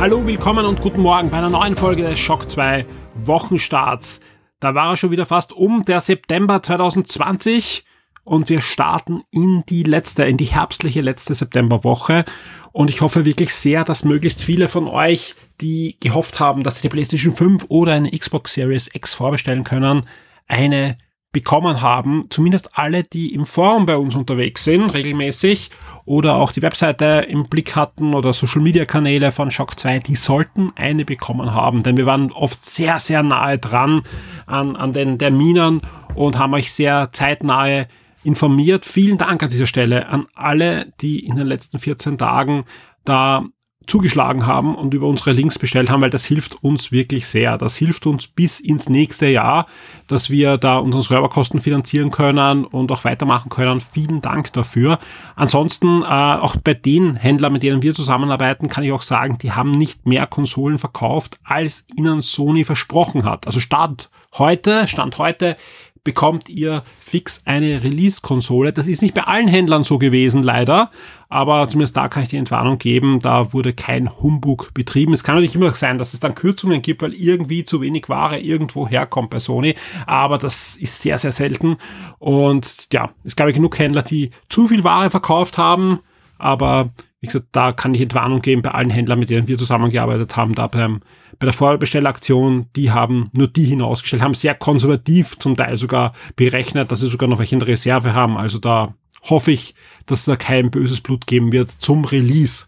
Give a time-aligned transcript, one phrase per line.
[0.00, 2.86] Hallo, willkommen und guten Morgen bei einer neuen Folge des Shock 2
[3.26, 4.20] Wochenstarts.
[4.58, 7.84] Da war er schon wieder fast um der September 2020
[8.24, 12.24] und wir starten in die letzte, in die herbstliche letzte Septemberwoche.
[12.72, 16.88] Und ich hoffe wirklich sehr, dass möglichst viele von euch, die gehofft haben, dass sie
[16.88, 20.06] die PlayStation 5 oder eine Xbox Series X vorbestellen können,
[20.48, 20.96] eine
[21.32, 25.70] bekommen haben, zumindest alle, die im Forum bei uns unterwegs sind, regelmäßig,
[26.04, 30.16] oder auch die Webseite im Blick hatten oder Social Media Kanäle von Shock 2, die
[30.16, 34.02] sollten eine bekommen haben, denn wir waren oft sehr, sehr nahe dran
[34.46, 35.82] an, an den Terminen
[36.14, 37.86] und haben euch sehr zeitnahe
[38.24, 38.84] informiert.
[38.84, 42.64] Vielen Dank an dieser Stelle an alle, die in den letzten 14 Tagen
[43.04, 43.44] da
[43.90, 47.58] zugeschlagen haben und über unsere Links bestellt haben, weil das hilft uns wirklich sehr.
[47.58, 49.66] Das hilft uns bis ins nächste Jahr,
[50.06, 53.80] dass wir da unsere Serverkosten finanzieren können und auch weitermachen können.
[53.80, 54.98] Vielen Dank dafür.
[55.36, 59.52] Ansonsten äh, auch bei den Händlern, mit denen wir zusammenarbeiten, kann ich auch sagen, die
[59.52, 63.46] haben nicht mehr Konsolen verkauft, als ihnen Sony versprochen hat.
[63.46, 65.56] Also Stand heute, Stand heute
[66.04, 68.72] bekommt ihr fix eine Release-Konsole.
[68.72, 70.90] Das ist nicht bei allen Händlern so gewesen, leider.
[71.28, 73.20] Aber zumindest da kann ich die Entwarnung geben.
[73.20, 75.12] Da wurde kein Humbug betrieben.
[75.12, 78.38] Es kann natürlich immer sein, dass es dann Kürzungen gibt, weil irgendwie zu wenig Ware
[78.38, 79.74] irgendwo herkommt bei Sony.
[80.06, 81.76] Aber das ist sehr, sehr selten.
[82.18, 86.00] Und ja, es gab ja genug Händler, die zu viel Ware verkauft haben.
[86.38, 86.90] Aber
[87.20, 90.54] wie gesagt, da kann ich Entwarnung geben bei allen Händlern, mit denen wir zusammengearbeitet haben,
[90.54, 91.00] da beim
[91.38, 96.92] bei der Vorbestellaktion, die haben nur die hinausgestellt, haben sehr konservativ zum Teil sogar berechnet,
[96.92, 98.36] dass sie sogar noch welche in Reserve haben.
[98.36, 99.74] Also da hoffe ich,
[100.04, 102.66] dass da kein böses Blut geben wird zum Release.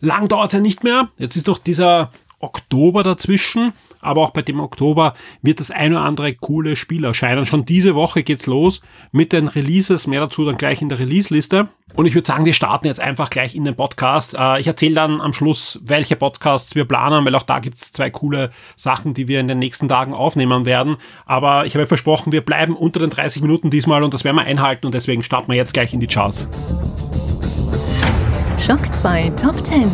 [0.00, 1.08] Lang dauert ja nicht mehr.
[1.16, 2.10] Jetzt ist doch dieser
[2.44, 3.72] Oktober dazwischen
[4.04, 7.46] aber auch bei dem Oktober wird das ein oder andere coole Spiel erscheinen.
[7.46, 8.80] Schon diese Woche geht's los
[9.12, 11.68] mit den Releases, mehr dazu dann gleich in der Release-Liste.
[11.94, 14.34] Und ich würde sagen, wir starten jetzt einfach gleich in den Podcast.
[14.38, 18.10] Äh, ich erzähle dann am Schluss, welche Podcasts wir planen, weil auch da gibt's zwei
[18.10, 20.96] coole Sachen, die wir in den nächsten Tagen aufnehmen werden.
[21.24, 24.42] Aber ich habe versprochen, wir bleiben unter den 30 Minuten diesmal und das werden wir
[24.42, 26.48] einhalten und deswegen starten wir jetzt gleich in die Charts.
[28.64, 29.90] Schock 2 Top 10.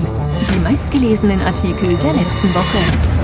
[0.54, 3.19] Die meistgelesenen Artikel der letzten Woche.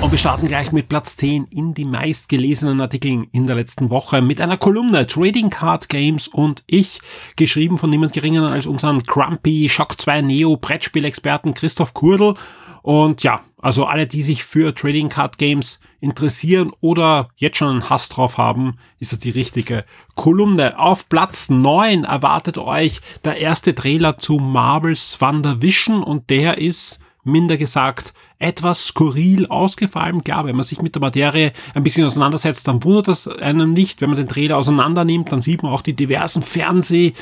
[0.00, 4.22] Und wir starten gleich mit Platz 10 in die meistgelesenen Artikeln in der letzten Woche
[4.22, 7.00] mit einer Kolumne Trading Card Games und ich,
[7.34, 12.34] geschrieben von niemand geringeren als unseren Grumpy Shock 2 Neo Brettspielexperten Christoph Kurdel.
[12.82, 17.90] Und ja, also alle, die sich für Trading Card Games interessieren oder jetzt schon einen
[17.90, 20.78] Hass drauf haben, ist das die richtige Kolumne.
[20.78, 27.56] Auf Platz 9 erwartet euch der erste Trailer zu Marvel's WandaVision und der ist minder
[27.56, 30.22] gesagt etwas skurril ausgefallen.
[30.22, 34.00] Klar, wenn man sich mit der Materie ein bisschen auseinandersetzt, dann wundert das einem nicht.
[34.00, 37.14] Wenn man den Trailer auseinander nimmt, dann sieht man auch die diversen Fernseh,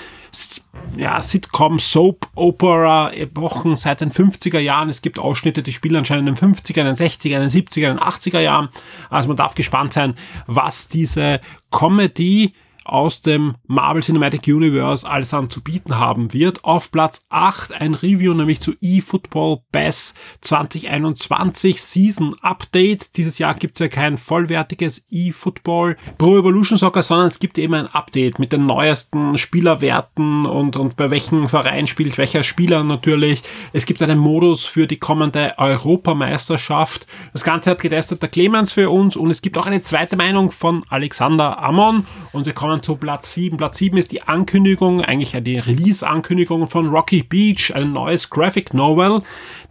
[0.96, 4.88] ja, Sitcom, Soap, Opera Epochen seit den 50er Jahren.
[4.88, 7.90] Es gibt Ausschnitte, die spielen anscheinend in den 50er, in den 60er, in den 70er,
[7.90, 8.68] in den 80er Jahren.
[9.08, 10.14] Also man darf gespannt sein,
[10.46, 11.40] was diese
[11.70, 12.52] Comedy
[12.88, 16.64] aus dem Marvel Cinematic Universe alles an zu bieten haben wird.
[16.64, 23.16] Auf Platz 8 ein Review nämlich zu eFootball Bass 2021 Season Update.
[23.16, 27.74] Dieses Jahr gibt es ja kein vollwertiges eFootball Pro Evolution Soccer, sondern es gibt eben
[27.74, 33.42] ein Update mit den neuesten Spielerwerten und, und bei welchem Verein spielt welcher Spieler natürlich.
[33.72, 37.06] Es gibt einen Modus für die kommende Europameisterschaft.
[37.32, 40.50] Das Ganze hat getestet der Clemens für uns und es gibt auch eine zweite Meinung
[40.50, 43.56] von Alexander Amon und wir kommen kommen zu Platz 7.
[43.56, 49.22] Platz 7 ist die Ankündigung, eigentlich die Release-Ankündigung von Rocky Beach, ein neues Graphic Novel.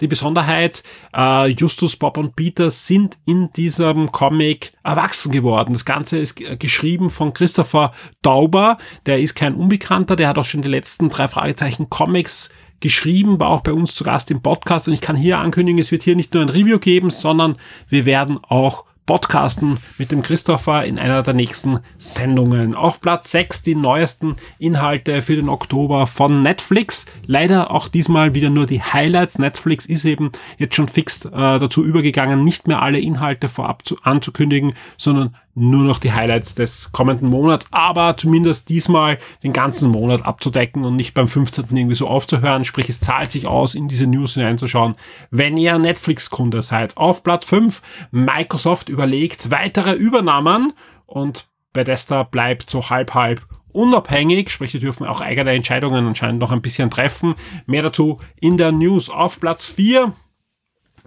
[0.01, 0.81] Die Besonderheit,
[1.15, 5.73] äh, Justus, Bob und Peter sind in diesem Comic erwachsen geworden.
[5.73, 7.91] Das Ganze ist geschrieben von Christopher
[8.23, 13.39] Dauber, der ist kein Unbekannter, der hat auch schon die letzten drei Fragezeichen Comics geschrieben,
[13.39, 16.03] war auch bei uns zu Gast im Podcast und ich kann hier ankündigen, es wird
[16.03, 17.57] hier nicht nur ein Review geben, sondern
[17.87, 22.73] wir werden auch podcasten mit dem Christopher in einer der nächsten Sendungen.
[22.73, 27.05] Auf Platz 6 die neuesten Inhalte für den Oktober von Netflix.
[27.27, 29.37] Leider auch diesmal wieder nur die Highlights.
[29.37, 33.97] Netflix ist eben jetzt schon fix äh, dazu übergegangen, nicht mehr alle Inhalte vorab zu,
[34.03, 40.25] anzukündigen, sondern nur noch die Highlights des kommenden Monats, aber zumindest diesmal den ganzen Monat
[40.25, 41.65] abzudecken und nicht beim 15.
[41.71, 42.65] irgendwie so aufzuhören.
[42.65, 44.95] Sprich, es zahlt sich aus, in diese News hineinzuschauen,
[45.31, 46.97] wenn ihr Netflix-Kunde seid.
[46.97, 47.81] Auf Platz 5,
[48.11, 50.71] Microsoft überlegt weitere Übernahmen
[51.05, 56.61] und Bethesda bleibt so halb-halb unabhängig, sprich, sie dürfen auch eigene Entscheidungen anscheinend noch ein
[56.61, 57.35] bisschen treffen.
[57.65, 60.13] Mehr dazu in der News auf Platz 4.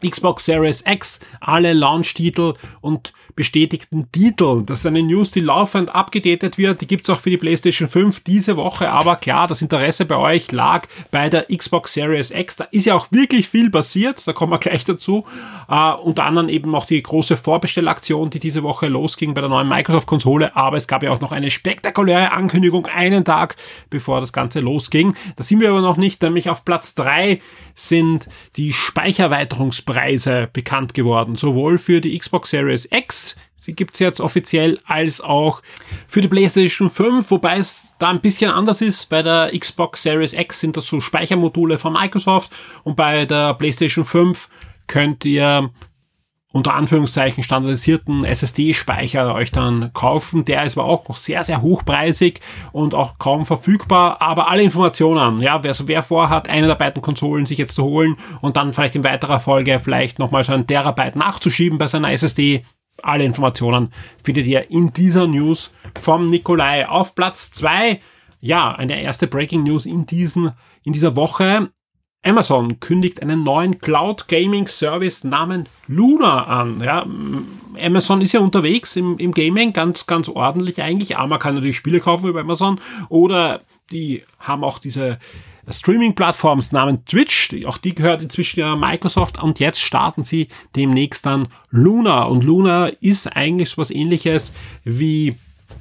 [0.06, 4.64] Xbox Series X, alle Launch-Titel und bestätigten Titel.
[4.67, 6.81] Das ist eine News, die laufend abgedatet wird.
[6.81, 8.90] Die gibt's auch für die PlayStation 5 diese Woche.
[8.90, 12.56] Aber klar, das Interesse bei euch lag bei der Xbox Series X.
[12.56, 14.26] Da ist ja auch wirklich viel passiert.
[14.26, 15.25] Da kommen wir gleich dazu.
[15.70, 19.69] Uh, unter anderem eben auch die große Vorbestellaktion, die diese Woche losging bei der neuen
[19.69, 20.56] Microsoft-Konsole.
[20.56, 23.55] Aber es gab ja auch noch eine spektakuläre Ankündigung einen Tag
[23.88, 25.14] bevor das Ganze losging.
[25.37, 27.41] Da sind wir aber noch nicht, nämlich auf Platz drei
[27.76, 28.26] sind
[28.56, 31.37] die Speicherweiterungspreise bekannt geworden.
[31.37, 33.27] Sowohl für die Xbox Series X
[33.69, 35.61] Sie gibt's jetzt offiziell als auch
[36.06, 39.11] für die PlayStation 5, wobei es da ein bisschen anders ist.
[39.11, 42.50] Bei der Xbox Series X sind das so Speichermodule von Microsoft
[42.85, 44.49] und bei der PlayStation 5
[44.87, 45.70] könnt ihr
[46.50, 50.47] unter Anführungszeichen standardisierten SSD-Speicher euch dann kaufen.
[50.47, 52.41] Der ist aber auch noch sehr, sehr hochpreisig
[52.73, 54.23] und auch kaum verfügbar.
[54.23, 58.17] Aber alle Informationen, ja, wer, wer vorhat, eine der beiden Konsolen sich jetzt zu holen
[58.41, 62.65] und dann vielleicht in weiterer Folge vielleicht nochmal so ein Terabyte nachzuschieben bei seiner SSD,
[63.02, 63.92] alle Informationen
[64.22, 66.88] findet ihr in dieser News vom Nikolai.
[66.88, 68.00] Auf Platz zwei
[68.40, 70.52] ja, eine erste Breaking News in, diesen,
[70.84, 71.70] in dieser Woche.
[72.24, 76.80] Amazon kündigt einen neuen Cloud Gaming Service namens Luna an.
[76.80, 77.06] Ja,
[77.80, 81.16] Amazon ist ja unterwegs im, im Gaming ganz, ganz ordentlich eigentlich.
[81.16, 83.62] Aber man kann natürlich Spiele kaufen über Amazon oder
[83.92, 85.18] die haben auch diese
[85.70, 91.49] Streaming-Plattforms namens Twitch, auch die gehört inzwischen ja Microsoft und jetzt starten sie demnächst dann
[91.70, 94.53] Luna und Luna ist eigentlich so was ähnliches
[94.85, 95.37] wie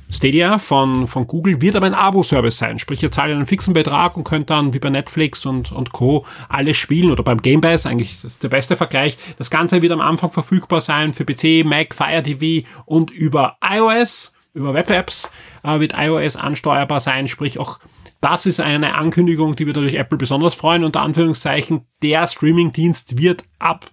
[0.10, 2.80] Stadia von, von Google wird aber ein Abo-Service sein.
[2.80, 6.26] Sprich, ihr zahlt einen fixen Betrag und könnt dann wie bei Netflix und, und Co.
[6.48, 9.18] alles spielen oder beim Game Pass, eigentlich das ist der beste Vergleich.
[9.38, 14.34] Das Ganze wird am Anfang verfügbar sein für PC, Mac, Fire TV und über iOS,
[14.54, 15.30] über Web-Apps
[15.64, 17.80] äh, wird iOS ansteuerbar sein, sprich auch
[18.22, 20.84] das ist eine Ankündigung, die wir dadurch Apple besonders freuen.
[20.84, 23.92] Unter Anführungszeichen, der Streamingdienst wird ab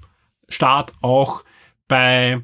[0.48, 1.44] Start auch
[1.88, 2.42] bei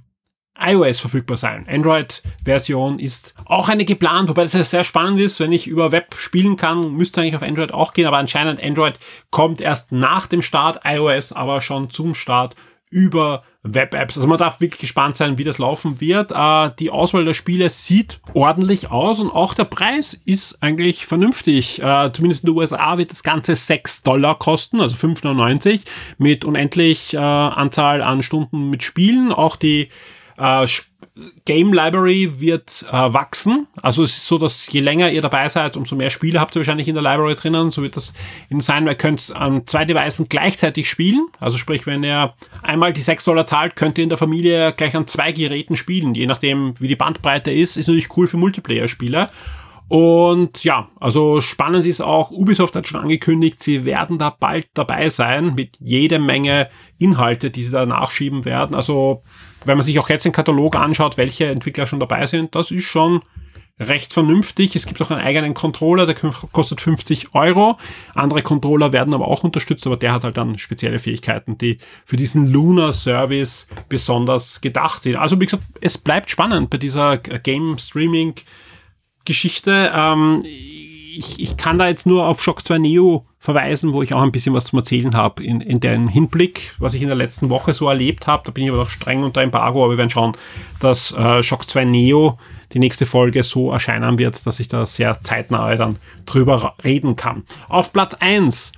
[0.58, 1.66] iOS verfügbar sein.
[1.68, 6.56] Android-Version ist auch eine geplant, wobei das sehr spannend ist, wenn ich über Web spielen
[6.56, 8.98] kann, müsste eigentlich auf Android auch gehen, aber anscheinend Android
[9.30, 12.56] kommt erst nach dem Start, iOS aber schon zum Start
[12.90, 14.16] über Web-Apps.
[14.16, 16.32] Also man darf wirklich gespannt sein, wie das laufen wird.
[16.32, 21.81] Äh, die Auswahl der Spiele sieht ordentlich aus und auch der Preis ist eigentlich vernünftig.
[21.81, 25.82] Äh, zumindest in den USA wird das Ganze 6 Dollar kosten, also 5,99
[26.19, 29.32] mit unendlich äh, Anzahl an Stunden mit Spielen.
[29.32, 29.88] Auch die
[30.37, 30.66] äh,
[31.44, 33.67] Game Library wird äh, wachsen.
[33.82, 36.61] Also es ist so, dass je länger ihr dabei seid, umso mehr Spiele habt ihr
[36.61, 37.70] wahrscheinlich in der Library drinnen.
[37.70, 38.12] So wird das
[38.49, 38.87] in sein.
[38.87, 41.26] Ihr könnt an zwei Devices gleichzeitig spielen.
[41.38, 44.96] Also sprich, wenn ihr einmal die 6 Dollar zahlt, könnt ihr in der Familie gleich
[44.96, 46.14] an zwei Geräten spielen.
[46.14, 49.31] Je nachdem, wie die Bandbreite ist, ist natürlich cool für Multiplayer-Spieler.
[49.90, 55.08] Und ja, also spannend ist auch, Ubisoft hat schon angekündigt, sie werden da bald dabei
[55.08, 56.69] sein mit jede Menge
[56.99, 58.76] Inhalte, die sie da nachschieben werden.
[58.76, 59.25] Also
[59.64, 62.84] wenn man sich auch jetzt den Katalog anschaut, welche Entwickler schon dabei sind, das ist
[62.84, 63.22] schon
[63.80, 64.76] recht vernünftig.
[64.76, 67.78] Es gibt auch einen eigenen Controller, der kostet 50 Euro.
[68.14, 72.16] Andere Controller werden aber auch unterstützt, aber der hat halt dann spezielle Fähigkeiten, die für
[72.16, 75.16] diesen Lunar Service besonders gedacht sind.
[75.16, 78.35] Also wie gesagt, es bleibt spannend bei dieser Game Streaming
[79.25, 79.90] Geschichte.
[79.94, 80.44] Ähm,
[81.19, 84.33] ich, ich kann da jetzt nur auf Shock 2 Neo verweisen, wo ich auch ein
[84.33, 87.75] bisschen was zum Erzählen habe in, in dem Hinblick, was ich in der letzten Woche
[87.75, 88.43] so erlebt habe.
[88.47, 90.37] Da bin ich aber noch streng unter Embargo, aber wir werden schauen,
[90.79, 92.38] dass äh, Shock 2 Neo
[92.73, 97.45] die nächste Folge so erscheinen wird, dass ich da sehr zeitnah dann drüber reden kann.
[97.69, 98.73] Auf Platz 1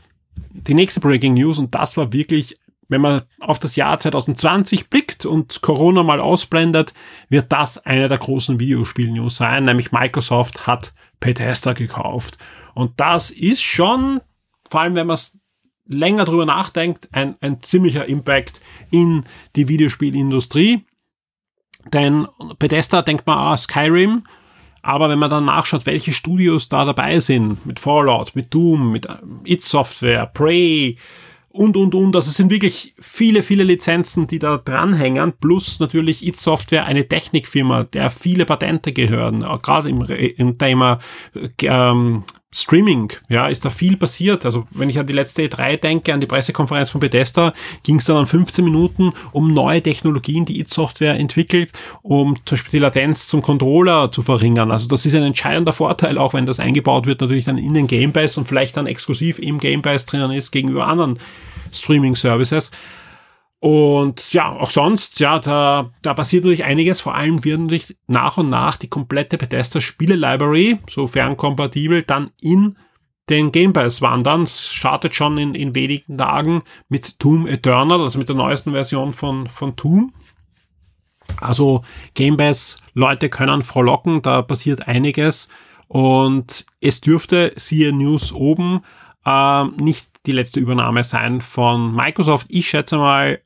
[0.55, 2.57] die nächste Breaking News und das war wirklich
[2.89, 6.93] wenn man auf das Jahr 2020 blickt und Corona mal ausblendet,
[7.31, 12.37] wird das eine der großen Videospiel-News sein, nämlich Microsoft hat Bethesda gekauft.
[12.75, 14.21] Und das ist schon,
[14.71, 15.39] vor allem wenn man es
[15.87, 18.61] länger drüber nachdenkt, ein, ein ziemlicher Impact
[18.91, 19.25] in
[19.57, 20.85] die Videospielindustrie.
[21.93, 24.25] Denn Bethesda denkt man, ah, Skyrim,
[24.83, 29.07] aber wenn man dann nachschaut, welche Studios da dabei sind, mit Fallout, mit Doom, mit
[29.45, 30.97] id Software, Prey
[31.53, 32.17] und, und, und.
[32.17, 37.07] Also es sind wirklich viele, viele Lizenzen, die da dranhängen, plus natürlich It Software, eine
[37.09, 40.99] Technikfirma, der viele Patente gehören, gerade im, im Thema
[41.63, 44.45] ähm, Streaming, ja, ist da viel passiert.
[44.45, 48.05] Also wenn ich an die letzte E3 denke, an die Pressekonferenz von Bethesda, ging es
[48.05, 53.27] dann an 15 Minuten um neue Technologien, die It-Software entwickelt, um zum Beispiel die Latenz
[53.27, 54.71] zum Controller zu verringern.
[54.71, 57.87] Also das ist ein entscheidender Vorteil, auch wenn das eingebaut wird, natürlich dann in den
[57.87, 61.19] Game Pass und vielleicht dann exklusiv im Game Pass drinnen ist gegenüber anderen
[61.73, 62.71] Streaming-Services.
[63.63, 67.01] Und ja, auch sonst, ja, da, da passiert natürlich einiges.
[67.01, 72.33] Vor allem wird natürlich nach und nach die komplette Bethesda Spiele Library, sofern kompatibel, dann
[72.41, 72.77] in
[73.31, 74.49] den Game Pass wandern.
[74.49, 79.47] Startet schon in, in wenigen Tagen mit Doom Eternal, also mit der neuesten Version von,
[79.47, 80.13] von Doom.
[81.41, 85.49] Also Game Pass Leute können frohlocken, da passiert einiges.
[85.87, 88.81] Und es dürfte, siehe News oben,
[89.25, 92.49] äh, nicht die letzte Übernahme sein von Microsoft.
[92.51, 93.39] Ich schätze mal,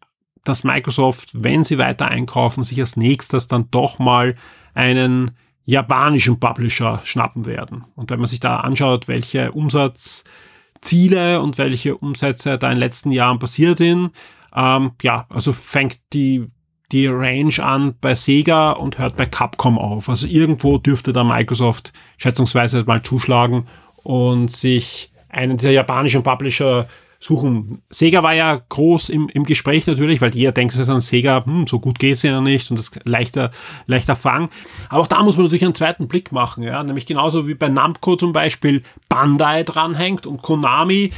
[0.49, 4.35] dass Microsoft, wenn sie weiter einkaufen, sich als nächstes dann doch mal
[4.75, 5.33] einen
[5.65, 7.85] japanischen Publisher schnappen werden.
[7.95, 13.11] Und wenn man sich da anschaut, welche Umsatzziele und welche Umsätze da in den letzten
[13.11, 14.13] Jahren passiert sind,
[14.55, 16.47] ähm, ja, also fängt die
[16.93, 20.09] die Range an bei Sega und hört bei Capcom auf.
[20.09, 26.87] Also irgendwo dürfte da Microsoft schätzungsweise mal zuschlagen und sich einen dieser japanischen Publisher
[27.19, 27.83] suchen.
[27.91, 31.67] Sega war ja groß im, im Gespräch natürlich, weil jeder denkt, ist ein Sega, hm,
[31.67, 33.51] so gut geht's ja nicht und das leichter,
[33.87, 34.51] leichter Fang.
[34.89, 37.69] Aber auch da muss man natürlich einen zweiten Blick machen, ja, nämlich genauso wie bei
[37.69, 41.13] Namco zum Beispiel Bandai dranhängt und Konami.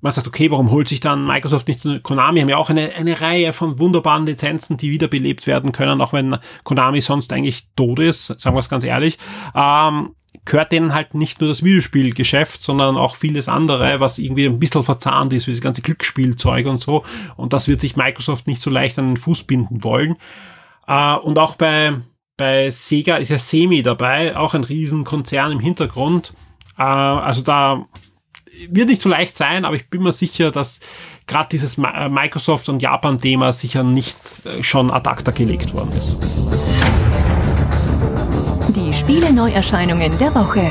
[0.00, 2.40] Man sagt, okay, warum holt sich dann Microsoft nicht Konami?
[2.40, 6.38] Haben ja auch eine, eine Reihe von wunderbaren Lizenzen, die wiederbelebt werden können, auch wenn
[6.64, 9.18] Konami sonst eigentlich tot ist, sagen wir es ganz ehrlich.
[9.54, 10.10] Ähm,
[10.44, 14.82] gehört denen halt nicht nur das Videospielgeschäft, sondern auch vieles andere, was irgendwie ein bisschen
[14.82, 17.04] verzahnt ist, wie das ganze Glücksspielzeug und so.
[17.36, 20.16] Und das wird sich Microsoft nicht so leicht an den Fuß binden wollen.
[20.86, 21.94] Äh, und auch bei,
[22.36, 26.32] bei Sega ist ja Semi dabei, auch ein Riesenkonzern im Hintergrund.
[26.76, 27.86] Äh, also da
[28.68, 30.80] wird nicht so leicht sein, aber ich bin mir sicher, dass
[31.26, 36.16] gerade dieses Microsoft- und Japan-Thema sicher nicht äh, schon ad acta gelegt worden ist.
[38.92, 40.70] Die Spiele-Neuerscheinungen der Woche.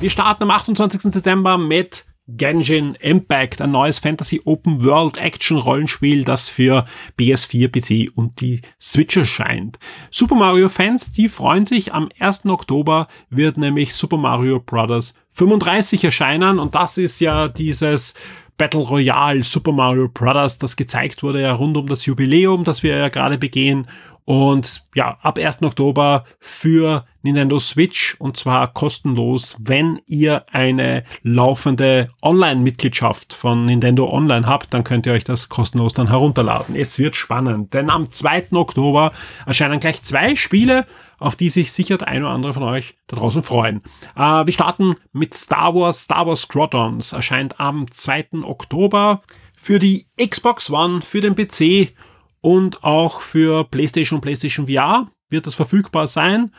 [0.00, 1.00] Wir starten am 28.
[1.00, 6.84] September mit Genshin Impact, ein neues Fantasy Open World Action Rollenspiel, das für
[7.18, 9.78] PS4, PC und die Switch erscheint.
[10.10, 11.94] Super Mario Fans, die freuen sich.
[11.94, 12.44] Am 1.
[12.44, 15.14] Oktober wird nämlich Super Mario Bros.
[15.30, 18.14] 35 erscheinen und das ist ja dieses
[18.56, 22.96] Battle Royale Super Mario Bros., das gezeigt wurde ja rund um das Jubiläum, das wir
[22.96, 23.86] ja gerade begehen.
[24.26, 25.62] Und ja, ab 1.
[25.62, 34.46] Oktober für Nintendo Switch und zwar kostenlos, wenn ihr eine laufende Online-Mitgliedschaft von Nintendo Online
[34.46, 36.74] habt, dann könnt ihr euch das kostenlos dann herunterladen.
[36.74, 38.52] Es wird spannend, denn am 2.
[38.52, 39.12] Oktober
[39.44, 40.86] erscheinen gleich zwei Spiele,
[41.18, 43.82] auf die sich sicher der eine oder andere von euch da draußen freuen.
[44.16, 48.42] Äh, wir starten mit Star Wars, Star Wars Squadrons, erscheint am 2.
[48.42, 49.22] Oktober
[49.54, 51.94] für die Xbox One, für den PC
[52.44, 56.52] und auch für PlayStation und PlayStation VR wird das verfügbar sein.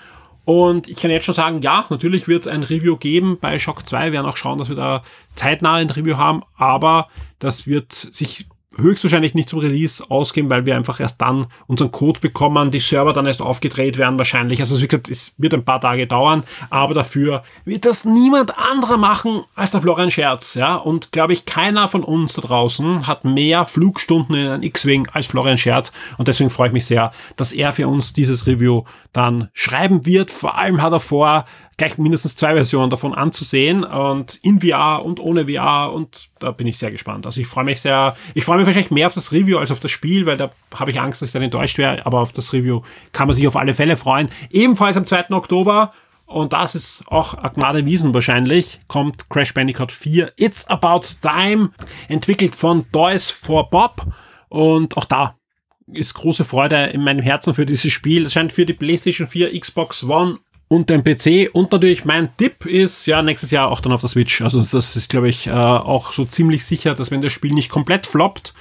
[0.44, 3.88] Und ich kann jetzt schon sagen, ja, natürlich wird es ein Review geben bei Shock
[3.88, 4.06] 2.
[4.06, 5.04] Wir werden auch schauen, dass wir da
[5.36, 10.75] zeitnah ein Review haben, aber das wird sich höchstwahrscheinlich nicht zum Release ausgehen, weil wir
[10.75, 14.60] einfach erst dann unseren Code bekommen, die Server dann erst aufgedreht werden wahrscheinlich.
[14.60, 18.98] Also wie gesagt, es wird ein paar Tage dauern, aber dafür wird das niemand anderer
[18.98, 20.75] machen als der Florian Scherz, ja.
[20.75, 25.27] Und glaube ich, keiner von uns da draußen hat mehr Flugstunden in ein X-Wing als
[25.27, 29.50] Florian Scherz und deswegen freue ich mich sehr, dass er für uns dieses Review dann
[29.53, 30.32] schreiben wird.
[30.32, 31.46] Vor allem hat er vor,
[31.77, 36.68] gleich mindestens zwei Versionen davon anzusehen und in VR und ohne VR und da bin
[36.68, 37.25] ich sehr gespannt.
[37.25, 39.80] Also ich freue mich sehr, ich freue mich wahrscheinlich mehr auf das Review als auf
[39.80, 42.54] das Spiel, weil da habe ich Angst, dass ich dann enttäuscht wäre, aber auf das
[42.54, 44.30] Review kann man sich auf alle Fälle freuen.
[44.50, 45.32] Ebenfalls am 2.
[45.32, 45.94] Oktober
[46.25, 51.70] und das ist auch Agmade Wiesen wahrscheinlich, kommt Crash Bandicoot 4 It's About Time,
[52.08, 54.06] entwickelt von Toys for Bob
[54.50, 55.36] und auch da
[55.88, 58.25] ist große Freude in meinem Herzen für dieses Spiel.
[58.25, 61.50] Es scheint für die PlayStation 4, Xbox One und den PC.
[61.54, 64.42] Und natürlich mein Tipp ist ja nächstes Jahr auch dann auf der Switch.
[64.42, 67.70] Also das ist, glaube ich, äh, auch so ziemlich sicher, dass wenn das Spiel nicht
[67.70, 68.54] komplett floppt,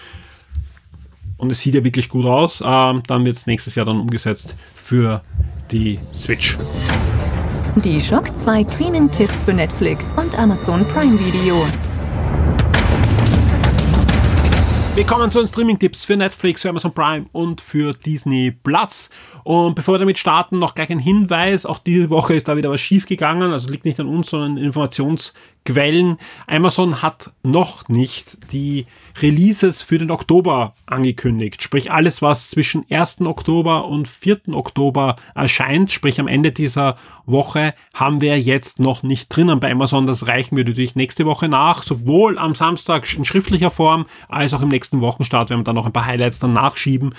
[1.36, 4.54] und es sieht ja wirklich gut aus, äh, dann wird es nächstes Jahr dann umgesetzt
[4.74, 5.22] für
[5.70, 6.56] die Switch.
[7.76, 11.66] Die Shock 2 Streaming-Tipps für Netflix und Amazon Prime Video.
[14.94, 19.10] Wir kommen zu den Streaming-Tipps für Netflix, für Amazon Prime und für Disney Plus.
[19.42, 21.66] Und bevor wir damit starten, noch gleich ein Hinweis.
[21.66, 23.52] Auch diese Woche ist da wieder was schief gegangen.
[23.52, 26.18] Also liegt nicht an uns, sondern Informations Quellen.
[26.46, 28.86] Amazon hat noch nicht die
[29.20, 31.62] Releases für den Oktober angekündigt.
[31.62, 33.22] Sprich, alles, was zwischen 1.
[33.22, 34.40] Oktober und 4.
[34.52, 40.06] Oktober erscheint, sprich am Ende dieser Woche, haben wir jetzt noch nicht drinnen bei Amazon.
[40.06, 44.60] Das reichen wir natürlich nächste Woche nach, sowohl am Samstag in schriftlicher Form als auch
[44.60, 47.14] im nächsten Wochenstart, wenn wir dann noch ein paar Highlights dann nachschieben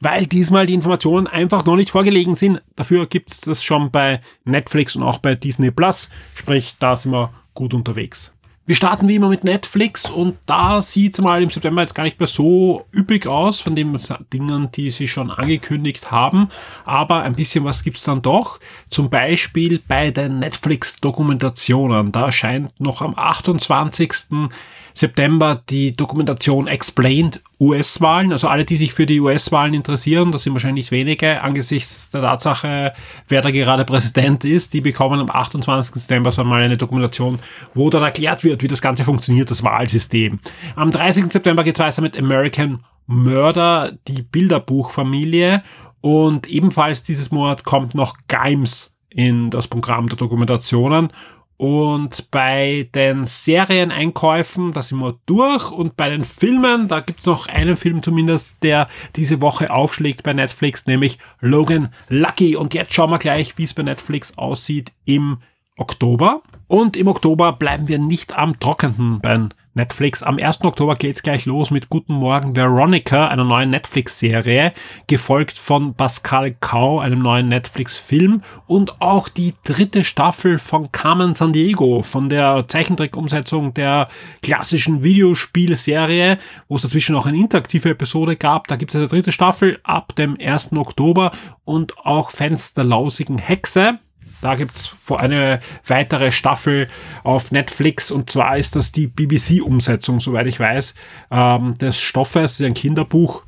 [0.00, 2.62] weil diesmal die Informationen einfach noch nicht vorgelegen sind.
[2.76, 6.08] Dafür gibt's das schon bei Netflix und auch bei Disney Plus.
[6.34, 8.32] Sprich, da sind wir gut unterwegs.
[8.66, 12.20] Wir starten wie immer mit Netflix und da sieht's mal im September jetzt gar nicht
[12.20, 13.98] mehr so üppig aus von den
[14.32, 16.50] Dingen, die sie schon angekündigt haben.
[16.84, 18.60] Aber ein bisschen was gibt's dann doch.
[18.90, 22.12] Zum Beispiel bei den Netflix-Dokumentationen.
[22.12, 24.50] Da erscheint noch am 28.
[24.98, 28.32] September die Dokumentation Explained US-Wahlen.
[28.32, 32.92] Also alle, die sich für die US-Wahlen interessieren, das sind wahrscheinlich wenige, angesichts der Tatsache,
[33.28, 35.94] wer da gerade Präsident ist, die bekommen am 28.
[35.94, 37.38] September so mal eine Dokumentation,
[37.74, 40.40] wo dann erklärt wird, wie das Ganze funktioniert, das Wahlsystem.
[40.76, 41.32] Am 30.
[41.32, 45.62] September geht es weiter mit American Murder, die Bilderbuchfamilie.
[46.00, 51.10] Und ebenfalls dieses Monat kommt noch Gimes in das Programm der Dokumentationen.
[51.58, 55.72] Und bei den Serieneinkäufen, da sind wir durch.
[55.72, 60.32] Und bei den Filmen, da gibt's noch einen Film zumindest, der diese Woche aufschlägt bei
[60.32, 62.54] Netflix, nämlich Logan Lucky.
[62.54, 65.38] Und jetzt schauen wir gleich, wie es bei Netflix aussieht im
[65.78, 66.42] Oktober.
[66.66, 70.22] Und im Oktober bleiben wir nicht am Trockenen bei Netflix.
[70.22, 70.62] Am 1.
[70.64, 74.72] Oktober geht's gleich los mit Guten Morgen Veronica, einer neuen Netflix-Serie,
[75.06, 81.52] gefolgt von Pascal Kau, einem neuen Netflix-Film und auch die dritte Staffel von Carmen San
[81.52, 84.08] Diego, von der Zeichentrick-Umsetzung der
[84.42, 88.66] klassischen Videospielserie, wo es dazwischen auch eine interaktive Episode gab.
[88.66, 90.72] Da gibt's eine dritte Staffel ab dem 1.
[90.72, 91.30] Oktober
[91.64, 94.00] und auch Fans der lausigen Hexe
[94.40, 96.88] da gibt's eine weitere Staffel
[97.24, 100.94] auf Netflix und zwar ist das die BBC-Umsetzung, soweit ich weiß,
[101.30, 103.42] ähm, des Stoffes, das ist ein Kinderbuch.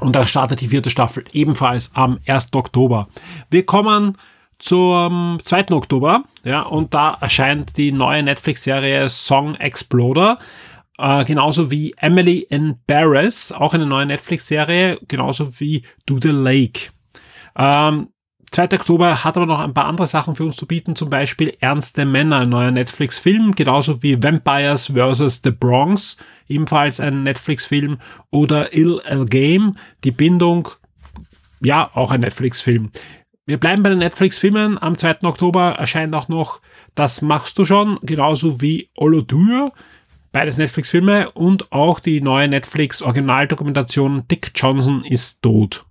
[0.00, 2.52] Und da startet die vierte Staffel ebenfalls am 1.
[2.54, 3.08] Oktober.
[3.50, 4.18] Wir kommen
[4.58, 5.70] zum 2.
[5.70, 10.38] Oktober, ja, und da erscheint die neue Netflix-Serie Song Exploder.
[10.98, 16.90] Äh, genauso wie Emily in Paris, auch eine neue Netflix-Serie, genauso wie Do the Lake.
[17.56, 18.08] Ähm,
[18.54, 18.72] 2.
[18.74, 22.04] Oktober hat aber noch ein paar andere Sachen für uns zu bieten, zum Beispiel Ernste
[22.04, 25.40] Männer, ein neuer Netflix-Film, genauso wie Vampires vs.
[25.42, 27.98] The Bronx, ebenfalls ein Netflix-Film,
[28.30, 30.68] oder Ill a Game, die Bindung,
[31.62, 32.92] ja, auch ein Netflix-Film.
[33.44, 34.80] Wir bleiben bei den Netflix-Filmen.
[34.80, 35.24] Am 2.
[35.24, 36.60] Oktober erscheint auch noch
[36.94, 39.72] Das machst du schon, genauso wie Olodur,
[40.30, 45.84] beides Netflix-Filme und auch die neue Netflix-Originaldokumentation Dick Johnson ist tot.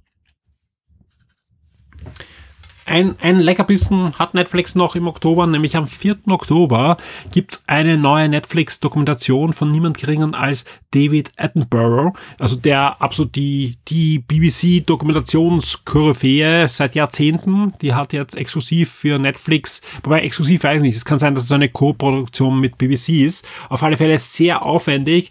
[2.85, 6.17] Ein, ein Leckerbissen hat Netflix noch im Oktober, nämlich am 4.
[6.27, 6.97] Oktober
[7.31, 14.19] gibt's eine neue Netflix-Dokumentation von niemand geringeren als David Attenborough, also der absolut die, die
[14.19, 21.05] BBC-Dokumentationskoryphäe seit Jahrzehnten, die hat jetzt exklusiv für Netflix, wobei exklusiv weiß ich nicht, es
[21.05, 25.29] kann sein, dass es eine Co-Produktion mit BBC ist, auf alle Fälle sehr aufwendig,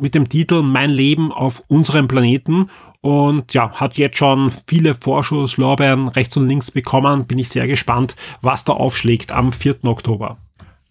[0.00, 6.08] mit dem Titel Mein Leben auf unserem Planeten und ja, hat jetzt schon viele Vorschusslorbeeren
[6.08, 7.26] rechts und links bekommen.
[7.26, 9.84] Bin ich sehr gespannt, was da aufschlägt am 4.
[9.84, 10.38] Oktober.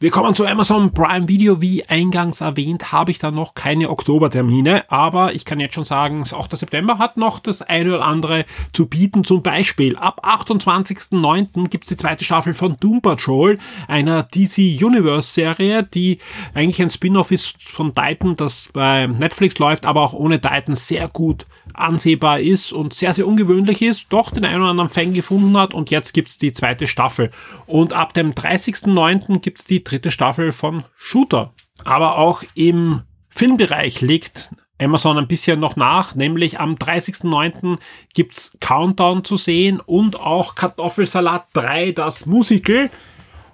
[0.02, 1.60] Wir kommen zu Amazon Prime Video.
[1.60, 6.24] Wie eingangs erwähnt, habe ich da noch keine Oktobertermine, aber ich kann jetzt schon sagen,
[6.32, 9.26] auch der September hat noch das eine oder andere zu bieten.
[9.26, 11.68] Zum Beispiel ab 28.09.
[11.68, 13.58] gibt es die zweite Staffel von Doom Patrol,
[13.90, 16.20] einer DC Universe Serie, die
[16.54, 21.10] eigentlich ein Spin-off ist von Titan, das bei Netflix läuft, aber auch ohne Titan sehr
[21.10, 25.58] gut ansehbar ist und sehr, sehr ungewöhnlich ist, doch den einen oder anderen Fan gefunden
[25.58, 27.32] hat und jetzt gibt's die zweite Staffel.
[27.66, 29.40] Und ab dem 30.09.
[29.40, 31.54] gibt's die dritte Staffel von Shooter.
[31.84, 37.80] Aber auch im Filmbereich legt Amazon ein bisschen noch nach, nämlich am 30.09.
[38.14, 42.90] gibt's Countdown zu sehen und auch Kartoffelsalat 3, das Musical.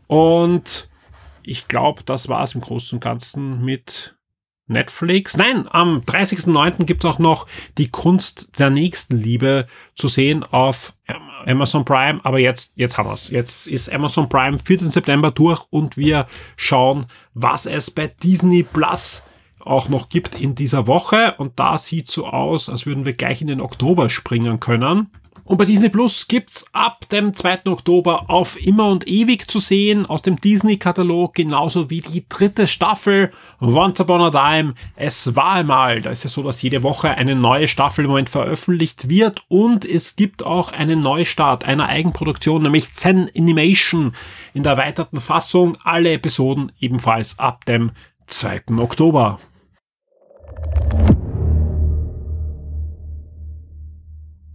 [0.07, 0.87] Und
[1.43, 4.15] ich glaube, das war's im Großen und Ganzen mit
[4.67, 5.37] Netflix.
[5.37, 6.85] Nein, am 30.09.
[6.85, 10.93] gibt es auch noch die Kunst der Nächstenliebe zu sehen auf
[11.45, 12.19] Amazon Prime.
[12.23, 13.29] Aber jetzt, jetzt haben wir's.
[13.29, 14.89] Jetzt ist Amazon Prime 4.
[14.89, 19.23] September durch und wir schauen, was es bei Disney Plus
[19.59, 21.35] auch noch gibt in dieser Woche.
[21.37, 25.09] Und da sieht so aus, als würden wir gleich in den Oktober springen können.
[25.47, 27.67] Und bei Disney Plus gibt's ab dem 2.
[27.67, 33.31] Oktober auf immer und ewig zu sehen aus dem Disney-Katalog, genauso wie die dritte Staffel
[33.61, 34.73] Once Upon a Time.
[34.95, 36.01] Es war einmal.
[36.01, 39.85] Da ist ja so, dass jede Woche eine neue Staffel im Moment veröffentlicht wird und
[39.85, 44.13] es gibt auch einen Neustart einer Eigenproduktion, nämlich Zen Animation
[44.55, 45.77] in der erweiterten Fassung.
[45.83, 47.91] Alle Episoden ebenfalls ab dem
[48.25, 48.79] 2.
[48.79, 49.39] Oktober.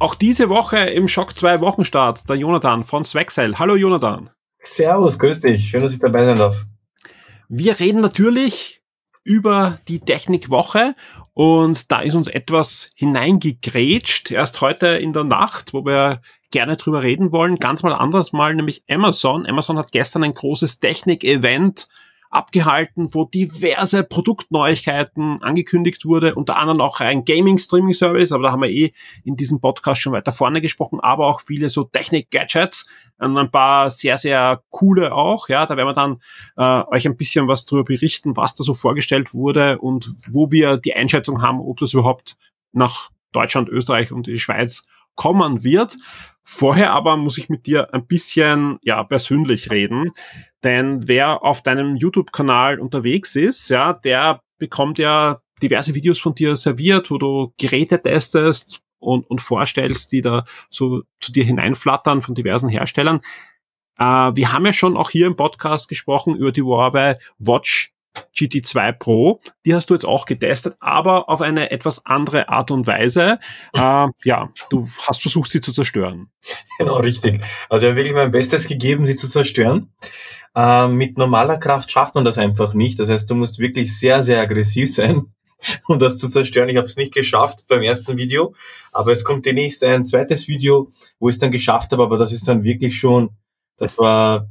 [0.02, 3.58] Auch diese Woche im Schock 2 Wochenstart der Jonathan von Swexel.
[3.58, 4.30] Hallo Jonathan.
[4.62, 5.68] Servus, grüß dich.
[5.68, 6.64] Schön, dass ich dabei sein darf.
[7.50, 8.80] Wir reden natürlich
[9.24, 10.94] über die Technikwoche
[11.34, 14.30] und da ist uns etwas hineingegrätscht.
[14.30, 17.58] Erst heute in der Nacht, wo wir gerne drüber reden wollen.
[17.58, 19.46] Ganz mal anderes Mal, nämlich Amazon.
[19.46, 21.90] Amazon hat gestern ein großes Technik-Event
[22.30, 28.70] abgehalten, wo diverse Produktneuigkeiten angekündigt wurde, unter anderem auch ein Gaming-Streaming-Service, aber da haben wir
[28.70, 28.92] eh
[29.24, 32.88] in diesem Podcast schon weiter vorne gesprochen, aber auch viele so Technik-Gadgets
[33.18, 36.20] und ein paar sehr, sehr coole auch, ja, da werden wir dann
[36.56, 40.76] äh, euch ein bisschen was drüber berichten, was da so vorgestellt wurde und wo wir
[40.76, 42.36] die Einschätzung haben, ob das überhaupt
[42.72, 45.96] nach Deutschland, Österreich und die Schweiz kommen wird.
[46.42, 50.12] Vorher aber muss ich mit dir ein bisschen, ja, persönlich reden.
[50.64, 56.56] Denn wer auf deinem YouTube-Kanal unterwegs ist, ja, der bekommt ja diverse Videos von dir
[56.56, 62.34] serviert, wo du Geräte testest und, und vorstellst, die da so zu dir hineinflattern von
[62.34, 63.20] diversen Herstellern.
[63.98, 67.89] Äh, wir haben ja schon auch hier im Podcast gesprochen über die Huawei Watch
[68.36, 69.40] GT2 Pro.
[69.64, 73.38] Die hast du jetzt auch getestet, aber auf eine etwas andere Art und Weise.
[73.74, 76.30] Äh, ja, du hast versucht, sie zu zerstören.
[76.78, 77.42] Genau, richtig.
[77.68, 79.92] Also ich habe wirklich mein Bestes gegeben, sie zu zerstören.
[80.54, 82.98] Äh, mit normaler Kraft schafft man das einfach nicht.
[82.98, 85.32] Das heißt, du musst wirklich sehr, sehr aggressiv sein,
[85.86, 86.68] um das zu zerstören.
[86.68, 88.54] Ich habe es nicht geschafft beim ersten Video,
[88.92, 92.32] aber es kommt demnächst ein zweites Video, wo ich es dann geschafft habe, aber das
[92.32, 93.30] ist dann wirklich schon,
[93.76, 94.48] das war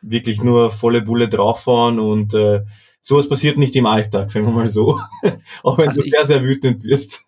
[0.00, 2.62] wirklich nur volle Bulle drauffahren und äh,
[3.02, 4.98] sowas passiert nicht im Alltag, sagen wir mal so.
[5.62, 7.26] Auch wenn also du sehr, sehr wütend wirst.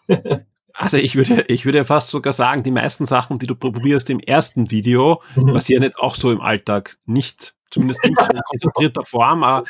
[0.73, 4.21] Also ich würde, ich würde fast sogar sagen, die meisten Sachen, die du probierst im
[4.21, 5.53] ersten Video, mhm.
[5.53, 9.43] passieren jetzt auch so im Alltag nicht zumindest nicht in konzentrierter Form.
[9.43, 9.65] Aber,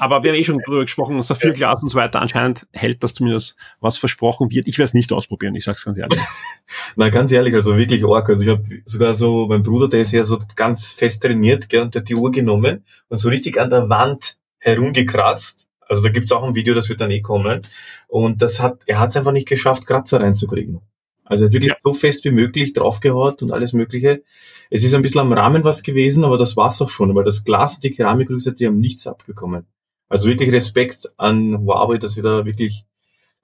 [0.00, 2.22] aber wir haben eh schon drüber gesprochen, Saphirglas und so weiter.
[2.22, 4.66] Anscheinend hält das zumindest, was versprochen wird.
[4.66, 6.20] Ich werde es nicht ausprobieren, ich sag's ganz ehrlich.
[6.96, 8.28] Na, ganz ehrlich, also wirklich arg.
[8.28, 11.82] Also ich habe sogar so, mein Bruder, der ist ja so ganz fest trainiert, gell,
[11.82, 15.68] und der hat die Uhr genommen und so richtig an der Wand herumgekratzt.
[15.88, 17.60] Also da gibt's auch ein Video, das wird dann eh kommen.
[18.08, 20.80] Und das hat, er hat es einfach nicht geschafft, Kratzer reinzukriegen.
[21.24, 21.78] Also er hat wirklich ja.
[21.80, 24.22] so fest wie möglich draufgehaut und alles Mögliche.
[24.70, 27.44] Es ist ein bisschen am Rahmen was gewesen, aber das war's auch schon, weil das
[27.44, 29.66] Glas und die Keramikrüste, die haben nichts abbekommen.
[30.08, 32.84] Also wirklich Respekt an Huawei, dass sie da wirklich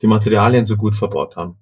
[0.00, 1.56] die Materialien so gut verbaut haben.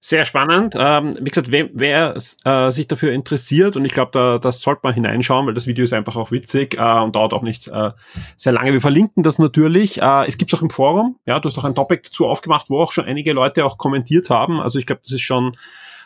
[0.00, 0.76] Sehr spannend.
[0.78, 4.82] Ähm, wie gesagt, wer, wer äh, sich dafür interessiert, und ich glaube, da, das sollte
[4.84, 7.90] man hineinschauen, weil das Video ist einfach auch witzig äh, und dauert auch nicht äh,
[8.36, 8.72] sehr lange.
[8.72, 10.00] Wir verlinken das natürlich.
[10.00, 12.80] Äh, es gibt auch im Forum, ja, du hast auch ein Topic zu aufgemacht, wo
[12.80, 14.60] auch schon einige Leute auch kommentiert haben.
[14.60, 15.56] Also ich glaube, das ist schon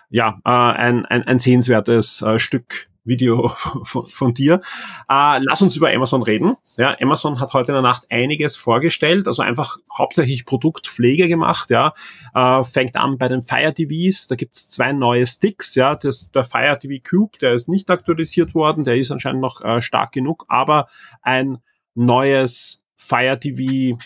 [0.09, 3.49] ja äh, ein, ein, ein sehenswertes äh, Stück Video
[3.85, 4.61] von, von dir.
[5.09, 6.57] Äh, lass uns über Amazon reden.
[6.77, 11.71] Ja, Amazon hat heute in der Nacht einiges vorgestellt, also einfach hauptsächlich Produktpflege gemacht.
[11.71, 11.95] Ja,
[12.35, 14.27] äh, fängt an bei den Fire TVs.
[14.27, 15.75] Da gibt's zwei neue Sticks.
[15.75, 19.61] Ja, das, der Fire TV Cube, der ist nicht aktualisiert worden, der ist anscheinend noch
[19.63, 20.89] äh, stark genug, aber
[21.23, 21.59] ein
[21.95, 23.99] neues Fire TV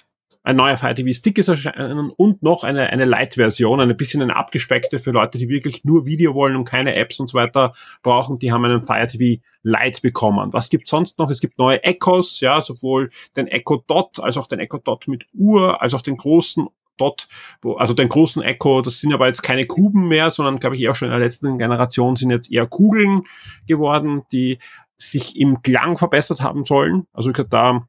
[0.46, 4.37] ein neuer Fire TV Stick ist erscheinen und noch eine, eine Light-Version, eine bisschen eine
[4.37, 7.72] abgespeckte für Leute, die wirklich nur Video wollen und keine Apps und so weiter
[8.04, 8.38] brauchen.
[8.38, 10.52] Die haben einen Fire TV Lite bekommen.
[10.52, 11.30] Was gibt sonst noch?
[11.30, 15.26] Es gibt neue Echos, ja, sowohl den Echo Dot als auch den Echo Dot mit
[15.35, 17.26] Uhr, als auch den großen Dot,
[17.76, 20.94] also den großen Echo, das sind aber jetzt keine Kuben mehr, sondern glaube ich eher
[20.94, 23.24] schon in der letzten Generation sind jetzt eher Kugeln
[23.66, 24.59] geworden, die
[24.96, 27.09] sich im Klang verbessert haben sollen.
[27.12, 27.88] Also ich da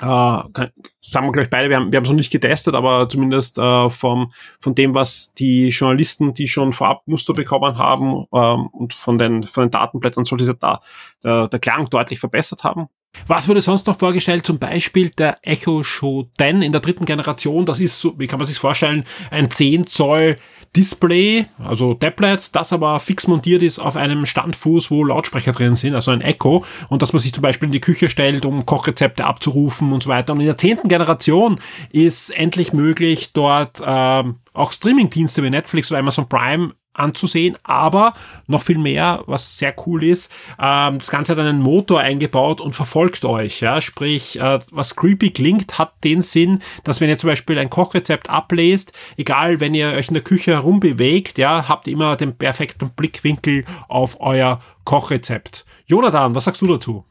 [0.00, 0.68] äh,
[1.00, 3.90] sagen wir gleich beide, wir haben wir haben es noch nicht getestet, aber zumindest äh,
[3.90, 9.18] vom, von dem, was die Journalisten, die schon vorab Muster bekommen haben ähm, und von
[9.18, 10.80] den, von den Datenblättern sollte sich da
[11.22, 12.88] der, der Klang deutlich verbessert haben.
[13.26, 14.44] Was wurde sonst noch vorgestellt?
[14.46, 17.66] Zum Beispiel der Echo Show 10 in der dritten Generation.
[17.66, 20.36] Das ist so, wie kann man sich vorstellen, ein 10 Zoll
[20.76, 25.94] Display, also Tablet, das aber fix montiert ist auf einem Standfuß, wo Lautsprecher drin sind,
[25.94, 26.64] also ein Echo.
[26.88, 30.10] Und dass man sich zum Beispiel in die Küche stellt, um Kochrezepte abzurufen und so
[30.10, 30.32] weiter.
[30.32, 36.00] Und in der zehnten Generation ist endlich möglich, dort ähm, auch Streamingdienste wie Netflix oder
[36.00, 38.14] Amazon Prime anzusehen, aber
[38.46, 42.74] noch viel mehr, was sehr cool ist, ähm, das Ganze hat einen Motor eingebaut und
[42.74, 43.60] verfolgt euch.
[43.60, 43.80] Ja?
[43.80, 48.30] Sprich, äh, was creepy klingt, hat den Sinn, dass wenn ihr zum Beispiel ein Kochrezept
[48.30, 52.90] ablest, egal wenn ihr euch in der Küche herumbewegt, ja, habt ihr immer den perfekten
[52.90, 55.64] Blickwinkel auf euer Kochrezept.
[55.86, 57.04] Jonathan, was sagst du dazu?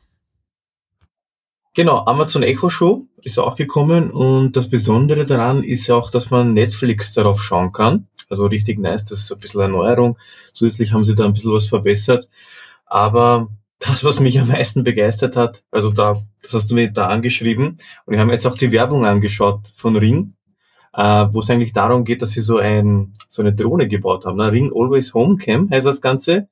[1.76, 6.30] Genau, Amazon Echo Show ist auch gekommen und das Besondere daran ist ja auch, dass
[6.30, 8.08] man Netflix darauf schauen kann.
[8.30, 10.20] Also richtig nice, das ist ein bisschen Erneuerung.
[10.54, 12.30] Zusätzlich haben sie da ein bisschen was verbessert.
[12.86, 13.48] Aber
[13.80, 17.80] das, was mich am meisten begeistert hat, also da, das hast du mir da angeschrieben
[18.06, 20.36] und wir haben jetzt auch die Werbung angeschaut von Ring,
[20.94, 24.38] äh, wo es eigentlich darum geht, dass sie so ein so eine Drohne gebaut haben.
[24.38, 24.52] Ne?
[24.52, 26.50] Ring Always Home Cam heißt das Ganze.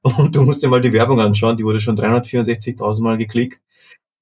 [0.00, 3.60] Und du musst dir mal die Werbung anschauen, die wurde schon 364.000 Mal geklickt.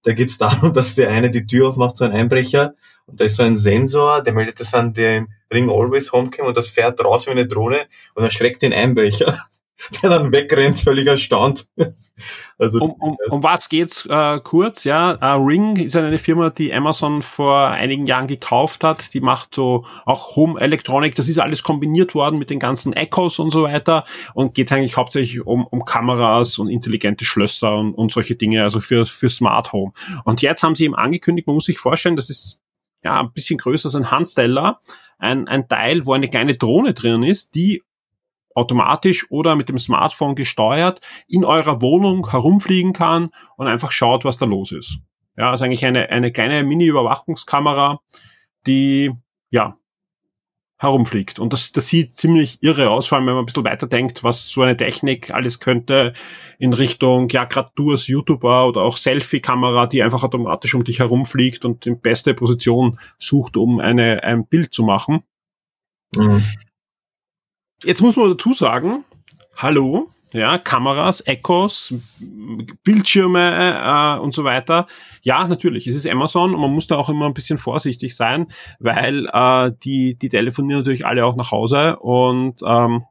[0.03, 2.75] Da geht es darum, dass der eine die Tür aufmacht, so ein Einbrecher,
[3.07, 6.57] und da ist so ein Sensor, der meldet das an den Ring Always Homecam und
[6.57, 9.37] das fährt raus wie eine Drohne und erschreckt den Einbrecher,
[10.03, 11.67] der dann wegrennt, völlig erstaunt.
[12.59, 14.85] Also, um, um, um was geht's äh, kurz?
[14.85, 19.15] Ja, uh, Ring ist eine Firma, die Amazon vor einigen Jahren gekauft hat.
[19.15, 21.15] Die macht so auch Home Electronic.
[21.15, 24.97] Das ist alles kombiniert worden mit den ganzen Echos und so weiter und geht eigentlich
[24.97, 29.73] hauptsächlich um, um Kameras und intelligente Schlösser und, und solche Dinge, also für für Smart
[29.73, 29.93] Home.
[30.25, 32.61] Und jetzt haben sie eben angekündigt, man muss sich vorstellen, das ist
[33.03, 34.79] ja ein bisschen größer als ein Handteller,
[35.19, 37.83] ein, ein Teil, wo eine kleine Drohne drin ist, die
[38.55, 44.39] automatisch oder mit dem Smartphone gesteuert in eurer Wohnung herumfliegen kann und einfach schaut, was
[44.39, 44.99] da los ist.
[45.37, 48.01] Ja, also eigentlich eine, eine kleine Mini-Überwachungskamera,
[48.67, 49.13] die
[49.51, 49.77] ja
[50.81, 51.39] herumfliegt.
[51.39, 54.49] Und das, das sieht ziemlich irre aus, vor allem wenn man ein bisschen weiterdenkt, was
[54.49, 56.15] so eine Technik alles könnte
[56.59, 60.99] in Richtung, ja, gerade du als YouTuber oder auch Selfie-Kamera, die einfach automatisch um dich
[60.99, 65.23] herumfliegt und die beste Position sucht, um eine, ein Bild zu machen.
[66.17, 66.43] Mhm.
[67.85, 69.05] Jetzt muss man dazu sagen,
[69.57, 71.95] hallo, ja, Kameras, Echos,
[72.85, 74.87] Bildschirme äh, und so weiter.
[75.23, 78.47] Ja, natürlich, es ist Amazon und man muss da auch immer ein bisschen vorsichtig sein,
[78.79, 83.05] weil äh, die, die telefonieren natürlich alle auch nach Hause und ähm,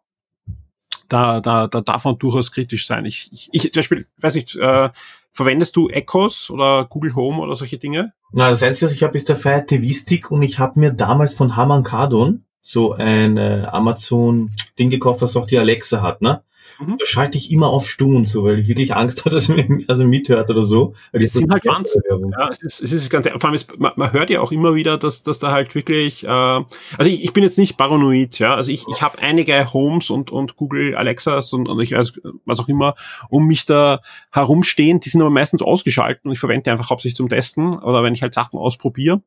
[1.10, 3.06] da, da, da darf man durchaus kritisch sein.
[3.06, 4.90] Ich, ich, ich zum Beispiel, weiß nicht, äh,
[5.32, 8.14] verwendest du Echos oder Google Home oder solche Dinge?
[8.32, 10.92] Na, das Einzige, was ich habe, ist der Fire TV Stick und ich habe mir
[10.92, 16.44] damals von Haman Kardon so ein äh, Amazon-Ding gekauft, was auch die Alexa hat, ne?
[16.80, 16.98] Mhm.
[16.98, 19.56] Da schalte ich immer auf stumm und so, weil ich wirklich Angst habe, dass er
[19.56, 20.94] mir also mithört oder so.
[21.12, 22.02] Weil es sind halt Wahnsinn.
[22.38, 24.76] Ja, es ist, es ist ganz, vor allem ist, man, man hört ja auch immer
[24.76, 26.66] wieder, dass, dass da halt wirklich, äh, also
[27.00, 30.56] ich, ich bin jetzt nicht paranoid, ja, also ich, ich habe einige Homes und, und
[30.56, 32.14] Google Alexas und, und ich weiß,
[32.46, 32.96] was auch immer
[33.30, 37.18] um mich da herumstehen, die sind aber meistens ausgeschaltet und ich verwende die einfach hauptsächlich
[37.18, 39.22] zum Testen oder wenn ich halt Sachen ausprobiere.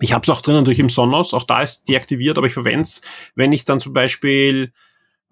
[0.00, 2.82] Ich habe es auch drin natürlich im Sonos, auch da ist deaktiviert, aber ich verwende
[2.82, 3.02] es,
[3.34, 4.72] wenn ich dann zum Beispiel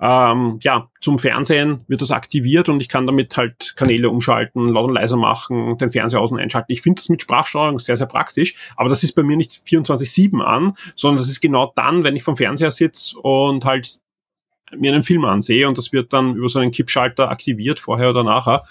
[0.00, 4.88] ähm, ja, zum Fernsehen wird das aktiviert und ich kann damit halt Kanäle umschalten, laut
[4.88, 6.70] und leiser machen, den Fernseher aus- und einschalten.
[6.70, 10.40] Ich finde das mit Sprachsteuerung sehr, sehr praktisch, aber das ist bei mir nicht 24-7
[10.40, 13.98] an, sondern das ist genau dann, wenn ich vom Fernseher sitze und halt
[14.76, 18.22] mir einen Film ansehe und das wird dann über so einen Kippschalter aktiviert, vorher oder
[18.22, 18.62] nachher.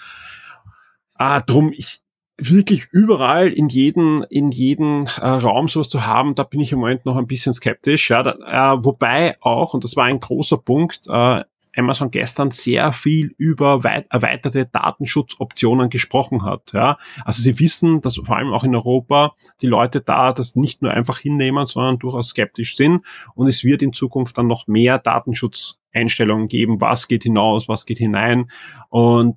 [1.14, 2.00] Ah, drum, ich,
[2.38, 6.78] wirklich überall in jeden in jeden äh, Raum sowas zu haben, da bin ich im
[6.78, 8.10] Moment noch ein bisschen skeptisch.
[8.10, 11.02] Ja, da, äh, wobei auch und das war ein großer Punkt.
[11.08, 11.42] Äh,
[11.76, 16.72] Amazon gestern sehr viel über weit, erweiterte Datenschutzoptionen gesprochen hat.
[16.72, 20.82] Ja, also sie wissen, dass vor allem auch in Europa die Leute da das nicht
[20.82, 23.04] nur einfach hinnehmen, sondern durchaus skeptisch sind.
[23.34, 26.80] Und es wird in Zukunft dann noch mehr Datenschutzeinstellungen geben.
[26.80, 28.50] Was geht hinaus, was geht hinein?
[28.88, 29.36] Und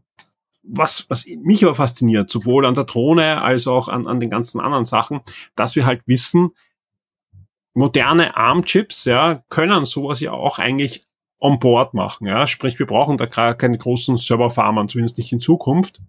[0.64, 4.60] was, was mich aber fasziniert, sowohl an der Drohne als auch an, an den ganzen
[4.60, 5.22] anderen Sachen,
[5.56, 6.52] dass wir halt wissen,
[7.74, 11.06] moderne ARM-Chips, ja, können sowas ja auch eigentlich
[11.40, 12.46] on board machen, ja.
[12.46, 16.00] Sprich, wir brauchen da keine großen Serverfarmen, zumindest nicht in Zukunft.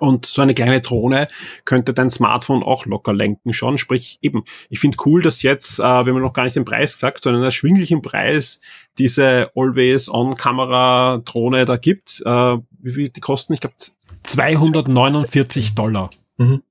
[0.00, 1.28] Und so eine kleine Drohne
[1.64, 3.78] könnte dein Smartphone auch locker lenken schon.
[3.78, 6.98] Sprich, eben, ich finde cool, dass jetzt, äh, wenn man noch gar nicht den Preis
[6.98, 8.60] sagt, sondern einen erschwinglichen Preis
[8.98, 12.22] diese Always-On-Kamera-Drohne da gibt.
[12.24, 13.52] Äh, wie viel die kosten?
[13.52, 13.76] Ich glaube
[14.24, 16.10] 249 Dollar.
[16.36, 16.62] Mhm.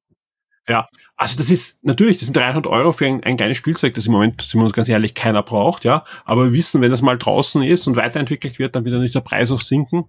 [0.68, 4.06] Ja, also das ist natürlich, das sind 300 Euro für ein, ein kleines Spielzeug, das
[4.06, 6.04] im Moment, sind wir uns ganz ehrlich, keiner braucht, ja.
[6.26, 9.22] Aber wir wissen, wenn das mal draußen ist und weiterentwickelt wird, dann wird natürlich der
[9.22, 10.06] Preis auch sinken.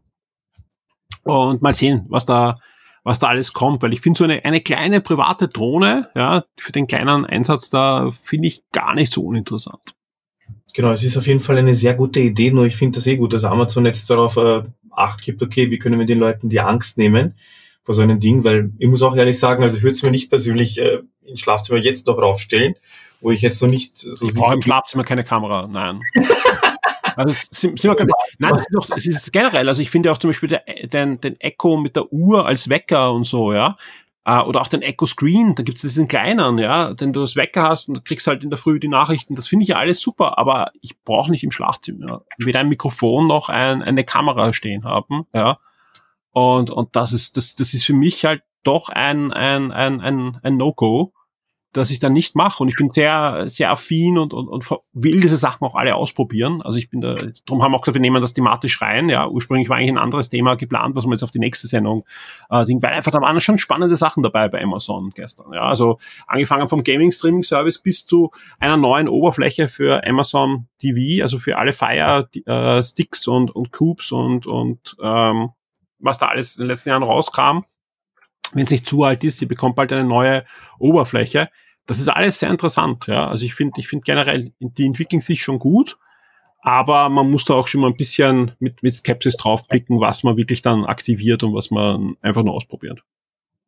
[1.24, 2.58] Und mal sehen, was da
[3.04, 6.72] was da alles kommt, weil ich finde so eine, eine kleine private Drohne, ja, für
[6.72, 9.94] den kleinen Einsatz da finde ich gar nicht so uninteressant.
[10.74, 13.16] Genau, es ist auf jeden Fall eine sehr gute Idee, nur ich finde das eh
[13.16, 14.62] gut, dass Amazon jetzt darauf äh,
[14.94, 17.34] Acht gibt, okay, wie können wir den Leuten die Angst nehmen
[17.82, 20.10] vor so einem Ding, weil ich muss auch ehrlich sagen, also ich würde es mir
[20.10, 22.74] nicht persönlich äh, ins Schlafzimmer jetzt noch raufstellen,
[23.20, 26.00] wo ich jetzt noch nicht so Ich brauche im Schlafzimmer keine Kamera, nein.
[27.16, 29.68] Also sind, sind wir ganz, nein, das ist, auch, das ist generell.
[29.68, 33.12] Also ich finde auch zum Beispiel der, den, den Echo mit der Uhr als Wecker
[33.12, 33.76] und so, ja.
[34.28, 37.64] Uh, oder auch den Echo Screen, da gibt's diesen kleinen, ja, den du das Wecker
[37.64, 39.34] hast und kriegst halt in der Früh die Nachrichten.
[39.34, 43.26] Das finde ich ja alles super, aber ich brauche nicht im Schlafzimmer weder ein Mikrofon
[43.26, 45.58] noch ein, eine Kamera stehen haben, ja.
[46.30, 50.38] Und, und das ist, das, das ist für mich halt doch ein, ein, ein, ein,
[50.40, 51.12] ein No-Go
[51.72, 52.62] dass ich dann nicht mache.
[52.62, 56.60] Und ich bin sehr, sehr affin und, und, und will diese Sachen auch alle ausprobieren.
[56.62, 59.08] Also ich bin da, darum haben wir auch gesagt, wir nehmen das thematisch rein.
[59.08, 62.04] Ja, ursprünglich war eigentlich ein anderes Thema geplant, was wir jetzt auf die nächste Sendung
[62.50, 65.52] äh, Ding, weil einfach da waren schon spannende Sachen dabei bei Amazon gestern.
[65.54, 68.30] Ja, also angefangen vom Gaming Streaming Service bis zu
[68.60, 74.12] einer neuen Oberfläche für Amazon TV, also für alle Fire äh, Sticks und, und Cubes
[74.12, 75.50] und, und ähm,
[75.98, 77.64] was da alles in den letzten Jahren rauskam
[78.52, 80.44] wenn es nicht zu alt ist, sie bekommt bald eine neue
[80.78, 81.48] Oberfläche.
[81.86, 83.28] Das ist alles sehr interessant, ja.
[83.28, 85.98] Also ich finde, ich finde generell, die entwickeln sich schon gut,
[86.60, 90.36] aber man muss da auch schon mal ein bisschen mit, mit Skepsis draufblicken, was man
[90.36, 93.02] wirklich dann aktiviert und was man einfach nur ausprobiert.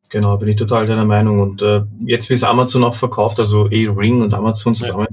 [0.09, 1.39] Genau, bin ich total deiner Meinung.
[1.39, 5.07] Und äh, jetzt, wie es Amazon auch verkauft, also eh Ring und Amazon zusammen,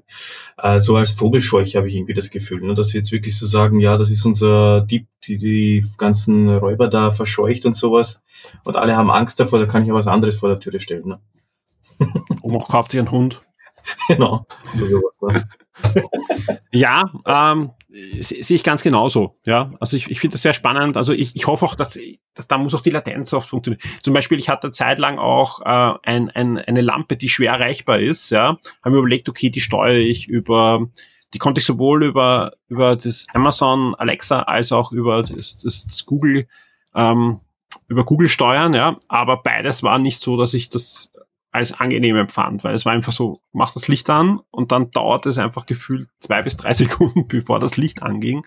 [0.59, 0.75] ja.
[0.75, 3.47] äh, so als Vogelscheuche habe ich irgendwie das Gefühl, ne, dass sie jetzt wirklich so
[3.47, 8.23] sagen, ja, das ist unser Dieb, die die ganzen Räuber da verscheucht und sowas.
[8.65, 11.09] Und alle haben Angst davor, da kann ich ja was anderes vor der Türe stellen.
[11.09, 11.21] Ne?
[12.43, 13.43] Und auch kauft sich einen Hund.
[14.09, 14.47] genau.
[14.75, 15.49] So sowas, ne?
[16.73, 17.71] Ja, ähm,
[18.21, 19.37] sehe ich ganz genauso.
[19.45, 20.97] Ja, also ich, ich finde das sehr spannend.
[20.97, 21.99] Also ich, ich hoffe auch, dass,
[22.35, 23.83] dass da muss auch die Latenz oft funktionieren.
[24.03, 28.31] Zum Beispiel, ich hatte zeitlang auch äh, ein, ein, eine Lampe, die schwer erreichbar ist.
[28.31, 30.89] Ja, habe mir überlegt, okay, die steuere ich über
[31.35, 36.05] die konnte ich sowohl über über das Amazon Alexa als auch über das, das, das
[36.05, 36.47] Google
[36.95, 37.41] ähm,
[37.89, 41.12] über Google steuern, ja, aber beides war nicht so, dass ich das
[41.53, 45.27] als angenehm empfand, weil es war einfach so, mach das Licht an und dann dauert
[45.27, 48.45] es einfach gefühlt zwei bis drei Sekunden, bevor das Licht anging.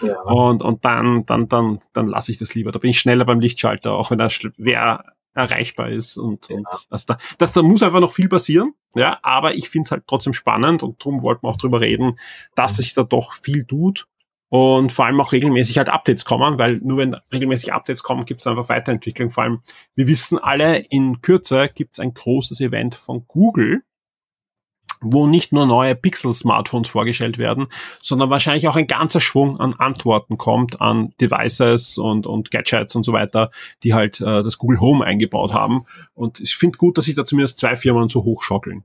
[0.00, 0.18] Ja.
[0.22, 2.72] Und, und dann, dann, dann, dann lasse ich das lieber.
[2.72, 6.16] Da bin ich schneller beim Lichtschalter, auch wenn er schwer erreichbar ist.
[6.16, 6.56] Und, ja.
[6.56, 8.72] und das, da, das, da muss einfach noch viel passieren.
[8.94, 12.18] Ja, aber ich finde es halt trotzdem spannend und darum wollten wir auch drüber reden,
[12.54, 12.76] dass mhm.
[12.76, 14.08] sich da doch viel tut
[14.48, 18.40] und vor allem auch regelmäßig halt Updates kommen, weil nur wenn regelmäßig Updates kommen, gibt
[18.40, 19.30] es einfach Weiterentwicklung.
[19.30, 19.60] Vor allem,
[19.94, 23.82] wir wissen alle, in Kürze gibt es ein großes Event von Google,
[25.00, 27.66] wo nicht nur neue Pixel-Smartphones vorgestellt werden,
[28.00, 33.02] sondern wahrscheinlich auch ein ganzer Schwung an Antworten kommt an Devices und, und Gadgets und
[33.02, 33.50] so weiter,
[33.82, 35.84] die halt äh, das Google Home eingebaut haben.
[36.14, 38.84] Und ich finde gut, dass sich da zumindest zwei Firmen so hochschaukeln.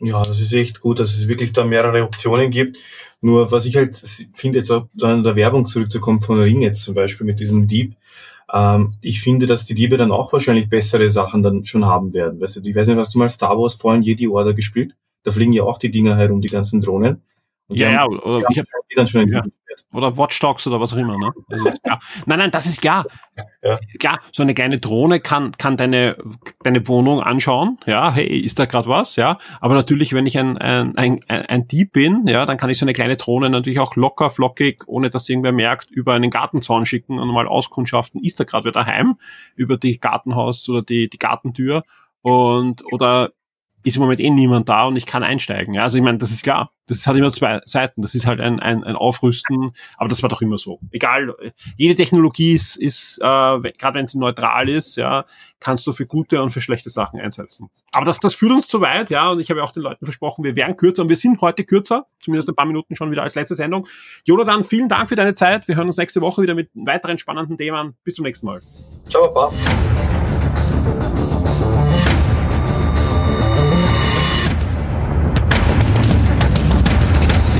[0.00, 2.78] Ja, das ist echt gut, dass es wirklich da mehrere Optionen gibt.
[3.20, 4.00] Nur was ich halt
[4.32, 7.96] finde, jetzt auch an der Werbung zurückzukommen von Ring jetzt zum Beispiel mit diesem Dieb,
[8.52, 12.40] ähm, ich finde, dass die Diebe dann auch wahrscheinlich bessere Sachen dann schon haben werden.
[12.40, 14.94] Weißt du, ich weiß nicht, hast du mal Star Wars Fallen Jedi Order gespielt?
[15.24, 17.22] Da fliegen ja auch die Dinger herum, die ganzen Drohnen.
[17.68, 19.42] Und ja, ja, oder ich habe die dann schon ja.
[19.92, 21.16] Oder Watch Dogs oder was auch immer.
[21.16, 21.32] Ne?
[21.50, 21.70] Also,
[22.26, 23.06] nein, nein, das ist klar.
[23.62, 23.78] Ja.
[23.98, 26.16] Klar, so eine kleine Drohne kann, kann deine,
[26.62, 27.78] deine Wohnung anschauen.
[27.86, 29.16] Ja, hey, ist da gerade was?
[29.16, 32.78] Ja, aber natürlich, wenn ich ein, ein, ein, ein Dieb bin, ja, dann kann ich
[32.78, 36.84] so eine kleine Drohne natürlich auch locker, flockig, ohne dass irgendwer merkt, über einen Gartenzaun
[36.84, 39.16] schicken und mal auskundschaften, ist da gerade wieder heim,
[39.54, 41.82] über die Gartenhaus oder die, die Gartentür
[42.20, 43.30] und oder
[43.88, 45.74] ist im Moment eh niemand da und ich kann einsteigen.
[45.74, 45.84] Ja?
[45.84, 46.70] Also ich meine, das ist klar.
[46.86, 48.00] Das hat immer zwei Seiten.
[48.00, 50.80] Das ist halt ein, ein, ein Aufrüsten, aber das war doch immer so.
[50.90, 51.34] Egal,
[51.76, 55.26] jede Technologie ist, ist äh, gerade wenn sie neutral ist, ja,
[55.60, 57.68] kannst du für gute und für schlechte Sachen einsetzen.
[57.92, 60.04] Aber das, das führt uns zu weit, ja, und ich habe ja auch den Leuten
[60.06, 63.22] versprochen, wir wären kürzer und wir sind heute kürzer, zumindest ein paar Minuten schon wieder
[63.22, 63.86] als letzte Sendung.
[64.24, 65.68] Jonathan, vielen Dank für deine Zeit.
[65.68, 67.96] Wir hören uns nächste Woche wieder mit weiteren spannenden Themen.
[68.02, 68.62] Bis zum nächsten Mal.
[69.10, 69.52] Ciao, Papa.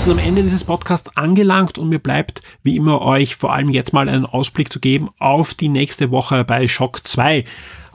[0.09, 3.93] Sind am Ende dieses Podcasts angelangt und mir bleibt wie immer euch vor allem jetzt
[3.93, 7.45] mal einen Ausblick zu geben auf die nächste Woche bei Shock 2.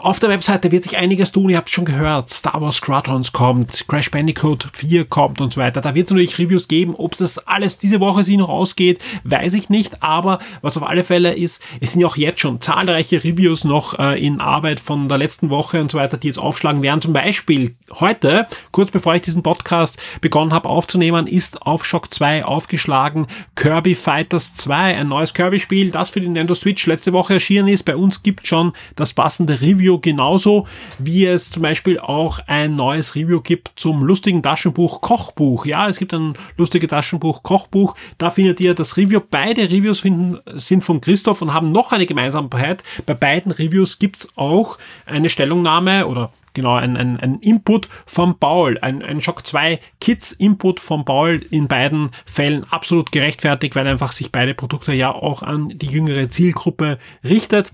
[0.03, 3.87] Auf der Webseite wird sich einiges tun, ihr habt schon gehört, Star Wars Squadrons kommt,
[3.87, 5.79] Crash Bandicoot 4 kommt und so weiter.
[5.79, 9.53] Da wird es natürlich Reviews geben, ob das alles diese Woche sie noch ausgeht, weiß
[9.53, 13.23] ich nicht, aber was auf alle Fälle ist, es sind ja auch jetzt schon zahlreiche
[13.23, 16.81] Reviews noch äh, in Arbeit von der letzten Woche und so weiter, die jetzt aufschlagen
[16.81, 17.01] werden.
[17.01, 22.43] Zum Beispiel heute, kurz bevor ich diesen Podcast begonnen habe aufzunehmen, ist auf Shock 2
[22.43, 27.69] aufgeschlagen Kirby Fighters 2, ein neues Kirby-Spiel, das für die Nintendo Switch letzte Woche erschienen
[27.69, 27.83] ist.
[27.83, 30.67] Bei uns gibt schon das passende Review Review genauso
[30.99, 35.65] wie es zum Beispiel auch ein neues Review gibt zum lustigen Taschenbuch Kochbuch.
[35.65, 37.95] Ja, es gibt ein lustiges Taschenbuch Kochbuch.
[38.17, 39.21] Da findet ihr das Review.
[39.29, 42.83] Beide Reviews finden, sind von Christoph und haben noch eine Gemeinsamkeit.
[43.05, 48.77] Bei beiden Reviews gibt's auch eine Stellungnahme oder genau, ein, ein, ein Input vom Paul,
[48.79, 54.11] ein, ein Shock 2 Kids Input vom Paul in beiden Fällen absolut gerechtfertigt, weil einfach
[54.11, 57.71] sich beide Produkte ja auch an die jüngere Zielgruppe richtet.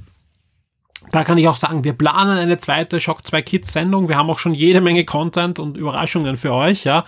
[1.11, 4.07] Da kann ich auch sagen, wir planen eine zweite Shock 2 Kids Sendung.
[4.09, 7.03] Wir haben auch schon jede Menge Content und Überraschungen für euch, ja.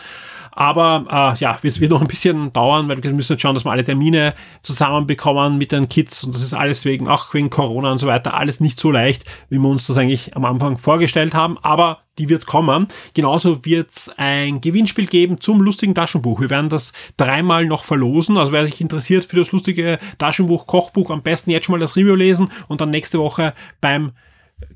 [0.51, 3.63] Aber äh, ja, es wird noch ein bisschen dauern, weil wir müssen jetzt schauen, dass
[3.63, 7.91] wir alle Termine zusammenbekommen mit den Kids und das ist alles wegen, auch wegen Corona
[7.91, 11.34] und so weiter, alles nicht so leicht, wie wir uns das eigentlich am Anfang vorgestellt
[11.34, 11.57] haben.
[11.61, 12.88] Aber die wird kommen.
[13.14, 16.41] Genauso wird es ein Gewinnspiel geben zum lustigen Taschenbuch.
[16.41, 18.38] Wir werden das dreimal noch verlosen.
[18.38, 21.95] Also wer sich interessiert für das lustige Taschenbuch, Kochbuch, am besten jetzt schon mal das
[21.95, 24.12] Review lesen und dann nächste Woche beim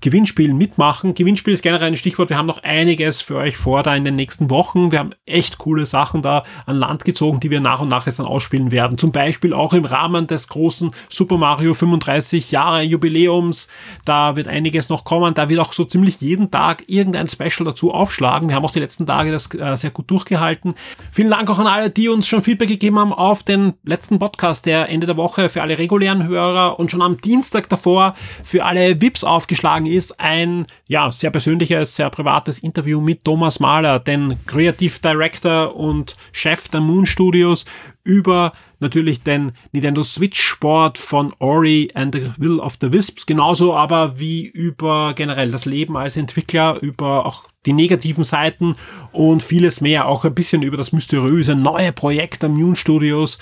[0.01, 1.13] Gewinnspielen mitmachen.
[1.13, 2.29] Gewinnspiel ist generell ein Stichwort.
[2.29, 4.91] Wir haben noch einiges für euch vor da in den nächsten Wochen.
[4.91, 8.19] Wir haben echt coole Sachen da an Land gezogen, die wir nach und nach jetzt
[8.19, 8.97] dann ausspielen werden.
[8.97, 13.67] Zum Beispiel auch im Rahmen des großen Super Mario 35 Jahre Jubiläums.
[14.05, 15.33] Da wird einiges noch kommen.
[15.33, 18.49] Da wird auch so ziemlich jeden Tag irgendein Special dazu aufschlagen.
[18.49, 20.75] Wir haben auch die letzten Tage das äh, sehr gut durchgehalten.
[21.11, 24.65] Vielen Dank auch an alle, die uns schon Feedback gegeben haben auf den letzten Podcast,
[24.65, 29.01] der Ende der Woche für alle regulären Hörer und schon am Dienstag davor für alle
[29.01, 34.37] VIPs aufgeschlagen sagen, ist ein ja, sehr persönliches, sehr privates Interview mit Thomas Mahler, den
[34.45, 37.65] Creative Director und Chef der Moon Studios,
[38.03, 43.75] über natürlich den Nintendo Switch Sport von Ori and the Will of the Wisps, genauso
[43.75, 48.75] aber wie über generell das Leben als Entwickler, über auch die negativen Seiten
[49.11, 53.39] und vieles mehr, auch ein bisschen über das mysteriöse neue Projekt der Moon Studios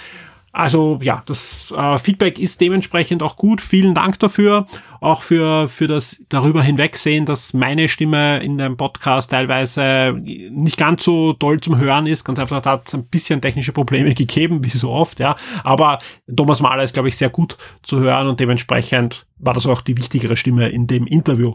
[0.53, 3.59] also ja, das äh, Feedback ist dementsprechend auch gut.
[3.59, 4.67] Vielen Dank dafür.
[5.03, 11.03] Auch für, für das darüber hinwegsehen, dass meine Stimme in dem Podcast teilweise nicht ganz
[11.03, 12.23] so toll zum Hören ist.
[12.23, 15.35] Ganz einfach, da hat es ein bisschen technische Probleme gegeben, wie so oft, ja.
[15.65, 15.97] Aber
[16.33, 19.97] Thomas Mahler ist, glaube ich, sehr gut zu hören und dementsprechend war das auch die
[19.97, 21.53] wichtigere Stimme in dem Interview.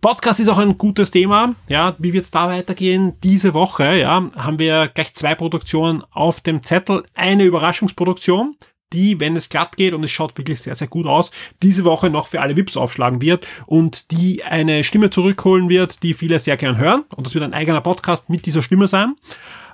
[0.00, 1.54] Podcast ist auch ein gutes Thema.
[1.68, 3.12] Ja, wie wird es da weitergehen?
[3.22, 7.02] Diese Woche, ja, haben wir gleich zwei Produktionen auf dem Zettel.
[7.14, 8.56] Eine Überraschungsproduktion,
[8.92, 11.30] die, wenn es glatt geht und es schaut wirklich sehr, sehr gut aus,
[11.62, 16.14] diese Woche noch für alle VIPs aufschlagen wird und die eine Stimme zurückholen wird, die
[16.14, 17.04] viele sehr gern hören.
[17.14, 19.16] Und das wird ein eigener Podcast mit dieser Stimme sein.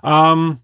[0.02, 0.58] Ähm,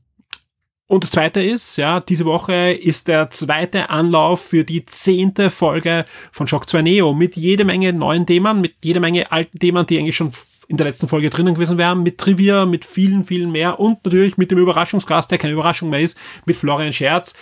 [0.92, 6.04] und das zweite ist, ja, diese Woche ist der zweite Anlauf für die zehnte Folge
[6.32, 9.98] von Shock 2 Neo mit jede Menge neuen Themen, mit jede Menge alten Themen, die
[9.98, 10.32] eigentlich schon
[10.68, 14.36] in der letzten Folge drinnen gewesen wären, mit Trivia, mit vielen, vielen mehr und natürlich
[14.36, 17.34] mit dem Überraschungsgast, der keine Überraschung mehr ist, mit Florian Scherz.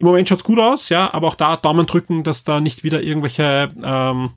[0.00, 3.02] Im Moment schaut's gut aus, ja, aber auch da Daumen drücken, dass da nicht wieder
[3.02, 4.30] irgendwelche ähm,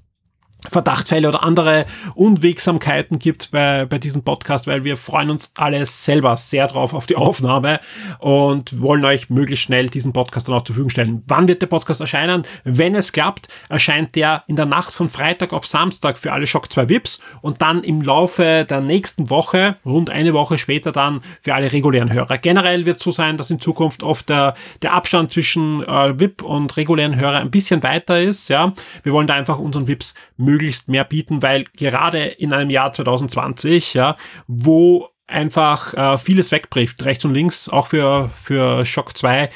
[0.70, 6.38] Verdachtfälle oder andere Unwegsamkeiten gibt bei, bei diesem Podcast, weil wir freuen uns alle selber
[6.38, 7.80] sehr drauf auf die Aufnahme
[8.20, 11.24] und wollen euch möglichst schnell diesen Podcast dann auch zur Verfügung stellen.
[11.28, 12.44] Wann wird der Podcast erscheinen?
[12.64, 16.72] Wenn es klappt, erscheint der in der Nacht von Freitag auf Samstag für alle Shock
[16.72, 21.54] 2 VIPs und dann im Laufe der nächsten Woche, rund eine Woche später dann für
[21.56, 22.38] alle regulären Hörer.
[22.38, 26.78] Generell wird so sein, dass in Zukunft oft der, der Abstand zwischen äh, VIP und
[26.78, 28.50] regulären Hörer ein bisschen weiter ist.
[28.50, 30.57] Ja, Wir wollen da einfach unseren VIPs möglichst
[30.88, 34.16] mehr bieten, weil gerade in einem Jahr 2020, ja,
[34.48, 39.50] wo einfach äh, vieles wegbricht, rechts und links, auch für, für Shock 2, äh,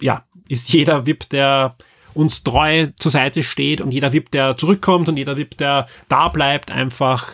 [0.00, 1.76] ja, ist jeder VIP, der
[2.14, 6.28] uns treu zur Seite steht und jeder VIP, der zurückkommt und jeder VIP, der da
[6.28, 7.28] bleibt, einfach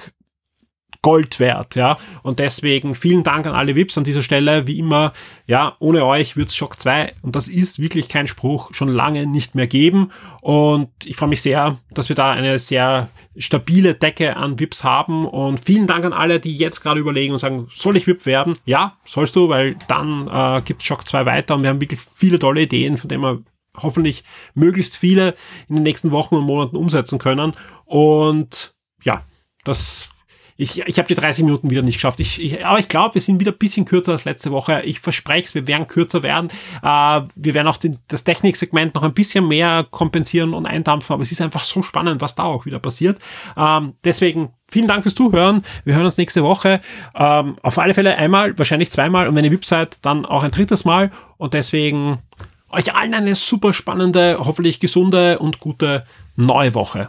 [1.02, 1.96] Gold wert, ja.
[2.22, 4.66] Und deswegen vielen Dank an alle VIPs an dieser Stelle.
[4.66, 5.12] Wie immer,
[5.46, 9.54] ja, ohne euch wird's Shock 2, und das ist wirklich kein Spruch, schon lange nicht
[9.54, 10.10] mehr geben.
[10.42, 15.26] Und ich freue mich sehr, dass wir da eine sehr stabile Decke an VIPs haben.
[15.26, 18.54] Und vielen Dank an alle, die jetzt gerade überlegen und sagen, soll ich VIP werden?
[18.64, 22.38] Ja, sollst du, weil dann äh, gibt's Shock 2 weiter und wir haben wirklich viele
[22.38, 23.42] tolle Ideen, von denen wir
[23.76, 24.24] hoffentlich
[24.54, 25.34] möglichst viele
[25.68, 27.52] in den nächsten Wochen und Monaten umsetzen können.
[27.84, 29.22] Und ja,
[29.64, 30.08] das
[30.60, 32.20] ich, ich habe die 30 Minuten wieder nicht geschafft.
[32.20, 34.82] Ich, ich, aber ich glaube, wir sind wieder ein bisschen kürzer als letzte Woche.
[34.82, 36.50] Ich verspreche es, wir werden kürzer werden.
[36.82, 41.14] Äh, wir werden auch den, das Techniksegment noch ein bisschen mehr kompensieren und eindampfen.
[41.14, 43.18] Aber es ist einfach so spannend, was da auch wieder passiert.
[43.56, 45.64] Ähm, deswegen vielen Dank fürs Zuhören.
[45.84, 46.82] Wir hören uns nächste Woche.
[47.14, 50.84] Ähm, auf alle Fälle einmal, wahrscheinlich zweimal und wenn ihr Website dann auch ein drittes
[50.84, 51.10] Mal.
[51.38, 52.18] Und deswegen
[52.68, 56.04] euch allen eine super spannende, hoffentlich gesunde und gute
[56.36, 57.08] neue Woche.